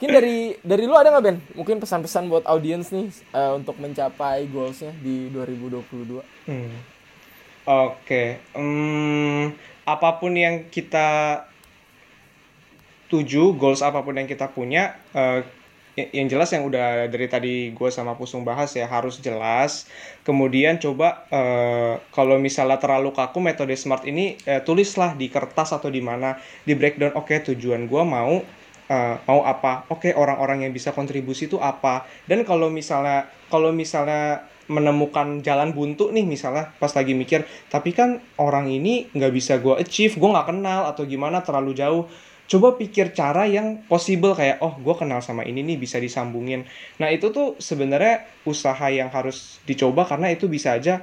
Mungkin 0.00 0.16
dari 0.16 0.56
dari 0.64 0.88
lu 0.88 0.96
ada 0.96 1.12
nggak 1.12 1.24
Ben? 1.28 1.36
Mungkin 1.52 1.76
pesan-pesan 1.76 2.32
buat 2.32 2.48
audiens 2.48 2.88
nih 2.88 3.12
uh, 3.36 3.52
untuk 3.60 3.76
mencapai 3.76 4.48
goalsnya 4.48 4.96
di 4.96 5.28
2022. 5.28 6.24
Hmm. 6.48 6.72
Oke, 7.68 8.00
okay. 8.00 8.28
um, 8.56 9.52
apa 9.84 10.16
pun 10.16 10.32
yang 10.32 10.72
kita 10.72 11.44
tuju 13.12 13.52
goals 13.60 13.84
apa 13.84 14.00
pun 14.00 14.16
yang 14.16 14.24
kita 14.24 14.48
punya 14.48 14.96
uh, 15.12 15.44
yang 16.00 16.32
jelas 16.32 16.48
yang 16.56 16.64
udah 16.64 17.12
dari 17.12 17.28
tadi 17.28 17.54
gue 17.76 17.90
sama 17.92 18.16
Pusung 18.16 18.40
bahas 18.40 18.72
ya 18.72 18.88
harus 18.88 19.20
jelas. 19.20 19.84
Kemudian 20.24 20.80
coba 20.80 21.28
uh, 21.28 22.00
kalau 22.16 22.40
misalnya 22.40 22.80
terlalu 22.80 23.12
kaku 23.12 23.36
metode 23.44 23.76
smart 23.76 24.08
ini 24.08 24.40
uh, 24.48 24.64
tulislah 24.64 25.12
di 25.12 25.28
kertas 25.28 25.76
atau 25.76 25.92
di 25.92 26.00
mana 26.00 26.40
di 26.64 26.72
breakdown. 26.72 27.12
Oke 27.20 27.36
okay, 27.36 27.52
tujuan 27.52 27.84
gue 27.84 28.00
mau 28.00 28.40
uh, 28.90 29.22
mau 29.24 29.46
apa? 29.46 29.86
Oke 29.88 30.10
okay, 30.10 30.12
orang-orang 30.18 30.66
yang 30.66 30.72
bisa 30.74 30.90
kontribusi 30.90 31.46
itu 31.46 31.62
apa? 31.62 32.04
Dan 32.26 32.42
kalau 32.42 32.66
misalnya 32.68 33.30
kalau 33.46 33.70
misalnya 33.70 34.50
menemukan 34.70 35.42
jalan 35.42 35.74
buntu 35.74 36.14
nih 36.14 36.22
misalnya 36.22 36.70
pas 36.78 36.94
lagi 36.94 37.10
mikir 37.10 37.42
tapi 37.66 37.90
kan 37.90 38.22
orang 38.38 38.70
ini 38.70 39.10
nggak 39.10 39.34
bisa 39.34 39.58
gue 39.58 39.74
achieve 39.74 40.14
gue 40.14 40.30
nggak 40.30 40.46
kenal 40.46 40.86
atau 40.86 41.02
gimana 41.02 41.42
terlalu 41.42 41.74
jauh 41.74 42.06
coba 42.46 42.78
pikir 42.78 43.10
cara 43.10 43.50
yang 43.50 43.82
possible 43.90 44.30
kayak 44.30 44.62
oh 44.62 44.78
gue 44.78 44.94
kenal 44.94 45.18
sama 45.22 45.42
ini 45.42 45.66
nih 45.66 45.74
bisa 45.74 45.98
disambungin 45.98 46.70
nah 47.02 47.10
itu 47.10 47.34
tuh 47.34 47.58
sebenarnya 47.58 48.26
usaha 48.46 48.86
yang 48.90 49.10
harus 49.10 49.58
dicoba 49.66 50.06
karena 50.06 50.30
itu 50.30 50.46
bisa 50.46 50.78
aja 50.78 51.02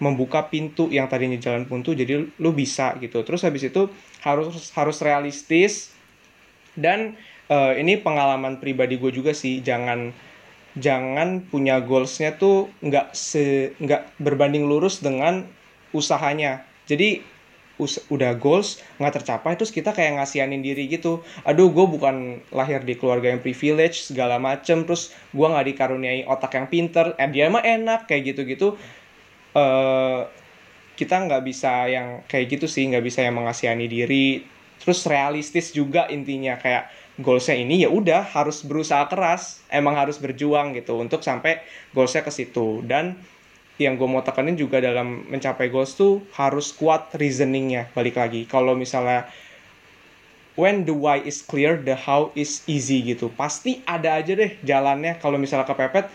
membuka 0.00 0.48
pintu 0.48 0.90
yang 0.90 1.06
tadinya 1.06 1.38
jalan 1.38 1.68
buntu 1.68 1.92
jadi 1.92 2.24
lu 2.40 2.50
bisa 2.56 2.96
gitu 2.98 3.20
terus 3.22 3.44
habis 3.44 3.68
itu 3.68 3.88
harus 4.24 4.72
harus 4.74 4.96
realistis 5.04 5.93
dan 6.74 7.14
uh, 7.50 7.72
ini 7.74 7.98
pengalaman 7.98 8.58
pribadi 8.58 8.98
gue 8.98 9.10
juga 9.14 9.32
sih 9.34 9.62
jangan 9.62 10.14
jangan 10.74 11.46
punya 11.46 11.78
goalsnya 11.78 12.34
tuh 12.34 12.66
nggak 12.82 13.14
se 13.14 13.74
nggak 13.78 14.18
berbanding 14.18 14.66
lurus 14.66 14.98
dengan 14.98 15.46
usahanya. 15.94 16.66
Jadi 16.90 17.22
us 17.74 17.98
udah 18.06 18.38
goals 18.38 18.78
nggak 19.02 19.18
tercapai 19.18 19.58
terus 19.58 19.74
kita 19.74 19.90
kayak 19.90 20.18
ngasihanin 20.18 20.62
diri 20.62 20.86
gitu. 20.90 21.22
Aduh 21.46 21.70
gue 21.70 21.86
bukan 21.86 22.42
lahir 22.50 22.82
di 22.82 22.94
keluarga 22.98 23.30
yang 23.30 23.42
privilege 23.42 24.06
segala 24.06 24.38
macem 24.38 24.82
terus 24.86 25.14
gue 25.34 25.46
nggak 25.46 25.74
dikaruniai 25.74 26.26
otak 26.26 26.58
yang 26.58 26.66
pinter 26.70 27.14
eh 27.18 27.30
dia 27.30 27.50
mah 27.50 27.62
enak 27.62 28.06
kayak 28.06 28.34
gitu 28.34 28.42
gitu 28.46 28.68
uh, 29.58 30.26
kita 30.94 31.26
nggak 31.26 31.42
bisa 31.42 31.90
yang 31.90 32.22
kayak 32.30 32.46
gitu 32.54 32.66
sih 32.70 32.86
nggak 32.86 33.02
bisa 33.02 33.26
yang 33.26 33.34
mengasihani 33.34 33.90
diri 33.90 34.53
terus 34.82 35.04
realistis 35.06 35.70
juga 35.70 36.08
intinya 36.10 36.58
kayak 36.58 36.90
goalsnya 37.20 37.54
ini 37.62 37.86
ya 37.86 37.90
udah 37.90 38.26
harus 38.26 38.66
berusaha 38.66 39.06
keras 39.06 39.62
emang 39.70 39.94
harus 39.94 40.18
berjuang 40.18 40.74
gitu 40.74 40.98
untuk 40.98 41.22
sampai 41.22 41.62
goalsnya 41.94 42.26
ke 42.26 42.32
situ. 42.34 42.82
Dan 42.82 43.14
yang 43.78 43.98
gue 43.98 44.06
mau 44.06 44.22
tekanin 44.22 44.54
juga 44.54 44.78
dalam 44.78 45.26
mencapai 45.26 45.70
goals 45.70 45.98
tuh 45.98 46.22
harus 46.34 46.70
kuat 46.74 47.10
reasoningnya 47.14 47.90
balik 47.94 48.18
lagi. 48.18 48.46
Kalau 48.46 48.74
misalnya 48.74 49.26
when 50.54 50.86
the 50.86 50.94
why 50.94 51.18
is 51.22 51.42
clear 51.42 51.78
the 51.78 51.94
how 51.94 52.30
is 52.34 52.62
easy 52.66 53.02
gitu. 53.02 53.30
Pasti 53.34 53.82
ada 53.86 54.18
aja 54.18 54.34
deh 54.34 54.58
jalannya. 54.62 55.18
Kalau 55.18 55.38
misalnya 55.38 55.66
kepepet 55.66 56.06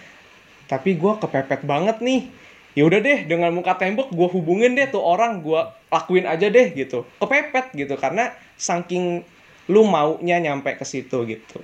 tapi 0.69 0.95
gue 0.95 1.13
kepepet 1.17 1.65
banget 1.65 1.98
nih 2.00 2.30
ya 2.77 2.84
udah 2.86 2.99
deh 3.01 3.25
dengan 3.25 3.49
muka 3.53 3.73
tembok 3.77 4.13
gue 4.13 4.27
hubungin 4.29 4.77
deh 4.77 4.89
tuh 4.89 5.01
orang 5.01 5.41
gue 5.41 5.62
lakuin 5.89 6.29
aja 6.29 6.47
deh 6.47 6.67
gitu 6.73 7.05
kepepet 7.17 7.73
gitu 7.73 7.97
karena 7.97 8.34
saking 8.60 9.25
lu 9.69 9.86
maunya 9.86 10.38
nyampe 10.38 10.77
ke 10.77 10.86
situ 10.86 11.25
gitu 11.25 11.60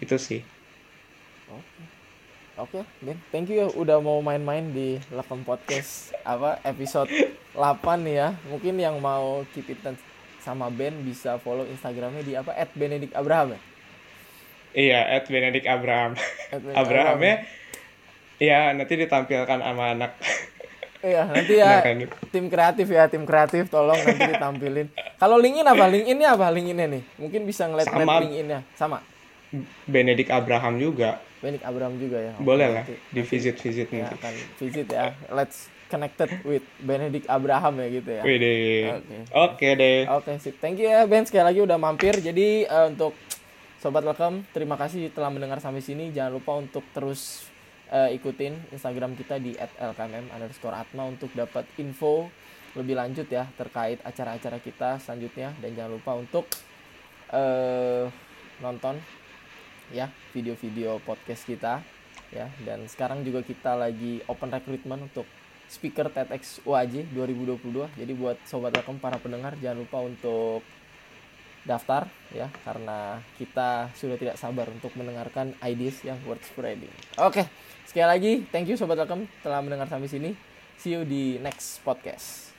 itu 0.00 0.16
sih 0.16 0.40
Oke, 2.60 2.84
Ben. 3.00 3.16
Thank 3.32 3.48
you 3.48 3.64
ya 3.64 3.66
udah 3.72 3.96
mau 4.04 4.20
main-main 4.20 4.76
di 4.76 5.00
Lekem 5.08 5.40
Podcast 5.40 6.12
apa 6.20 6.60
episode 6.68 7.08
8 7.56 7.80
nih 8.04 8.14
ya. 8.20 8.28
Mungkin 8.52 8.76
yang 8.76 9.00
mau 9.00 9.40
keep 9.56 9.72
it 9.72 9.80
sama 10.44 10.68
Ben 10.68 10.92
bisa 11.00 11.40
follow 11.40 11.64
Instagramnya 11.64 12.20
di 12.20 12.36
apa? 12.36 12.52
@benedict_abraham 12.76 13.56
ya. 13.56 13.60
Iya, 14.76 15.00
@benedict_abraham. 15.24 16.12
Abraham 16.76 17.18
ya. 17.24 17.34
Iya, 18.42 18.74
nanti 18.74 18.98
ditampilkan 18.98 19.58
sama 19.62 19.94
anak. 19.94 20.18
Iya, 21.02 21.30
nanti 21.30 21.58
ya 21.58 21.82
nah, 21.82 22.06
tim 22.30 22.46
kreatif 22.46 22.86
ya, 22.86 23.10
tim 23.10 23.22
kreatif 23.26 23.66
tolong 23.70 23.98
nanti 24.02 24.22
ditampilin. 24.22 24.86
Kalau 25.18 25.38
linkin 25.38 25.66
apa? 25.66 25.86
Linkinnya 25.90 26.34
apa? 26.34 26.46
Linkinnya 26.50 26.86
nih. 26.90 27.02
Mungkin 27.22 27.42
bisa 27.46 27.70
ngeliat-ngeliat 27.70 28.22
linkinnya. 28.22 28.60
Sama. 28.74 29.02
Benedict 29.86 30.30
Abraham 30.30 30.78
juga. 30.78 31.22
Benedict 31.42 31.66
Abraham 31.66 31.94
juga 31.98 32.18
ya. 32.22 32.32
Boleh 32.38 32.66
lah 32.70 32.84
di 32.86 33.22
visit 33.22 33.58
visit 33.58 33.90
ya, 33.90 34.10
kan 34.18 34.34
visit 34.58 34.86
ya. 34.90 35.14
Let's 35.30 35.66
connected 35.90 36.30
with 36.46 36.64
Benedict 36.80 37.26
Abraham 37.26 37.82
ya 37.82 37.86
gitu 37.98 38.10
ya. 38.14 38.22
Oke. 38.22 38.38
Oke 38.94 39.18
okay, 39.34 39.72
deh. 39.74 39.98
Oke 40.06 40.22
okay, 40.22 40.34
sip. 40.38 40.56
Thank 40.62 40.82
you 40.82 40.86
ya 40.86 41.02
Ben 41.06 41.26
sekali 41.26 41.50
lagi 41.50 41.60
udah 41.62 41.78
mampir. 41.82 42.14
Jadi 42.22 42.64
uh, 42.70 42.90
untuk 42.90 43.12
sobat 43.82 44.06
Welcome, 44.06 44.46
terima 44.54 44.78
kasih 44.78 45.10
telah 45.10 45.34
mendengar 45.34 45.58
sampai 45.58 45.82
sini. 45.82 46.14
Jangan 46.14 46.32
lupa 46.38 46.62
untuk 46.62 46.86
terus 46.94 47.51
uh, 47.92 48.08
ikutin 48.08 48.72
Instagram 48.72 49.14
kita 49.14 49.36
di 49.36 49.52
@lkmm 49.54 50.32
underscore 50.32 50.74
atma 50.74 51.06
untuk 51.06 51.28
dapat 51.36 51.68
info 51.76 52.32
lebih 52.72 52.96
lanjut 52.96 53.28
ya 53.28 53.44
terkait 53.54 54.00
acara-acara 54.00 54.58
kita 54.64 54.96
selanjutnya. 55.04 55.52
Dan 55.60 55.76
jangan 55.76 55.92
lupa 55.92 56.12
untuk 56.16 56.48
uh, 57.30 58.08
nonton 58.64 58.96
ya 59.92 60.08
video-video 60.32 60.96
podcast 61.04 61.44
kita 61.44 61.84
ya. 62.32 62.48
Dan 62.64 62.88
sekarang 62.88 63.20
juga 63.22 63.44
kita 63.44 63.76
lagi 63.76 64.24
open 64.24 64.48
recruitment 64.48 65.12
untuk 65.12 65.28
speaker 65.72 66.12
TEDx 66.12 66.60
UAJ 66.68 67.08
2022 67.16 67.96
jadi 67.96 68.12
buat 68.12 68.36
sobat 68.44 68.76
rekom 68.76 69.00
para 69.00 69.16
pendengar 69.16 69.56
jangan 69.56 69.80
lupa 69.80 70.04
untuk 70.04 70.60
daftar 71.62 72.10
ya 72.34 72.50
karena 72.66 73.22
kita 73.38 73.90
sudah 73.94 74.18
tidak 74.18 74.36
sabar 74.38 74.66
untuk 74.70 74.92
mendengarkan 74.98 75.54
ideas 75.62 76.02
yang 76.02 76.18
worth 76.26 76.42
spreading. 76.46 76.92
Oke 77.22 77.46
sekali 77.86 78.06
lagi 78.06 78.32
thank 78.50 78.66
you 78.66 78.76
sobat 78.78 78.98
rekom 78.98 79.26
telah 79.40 79.62
mendengar 79.62 79.86
sampai 79.86 80.10
sini. 80.10 80.30
See 80.76 80.98
you 80.98 81.06
di 81.06 81.38
next 81.38 81.78
podcast 81.86 82.51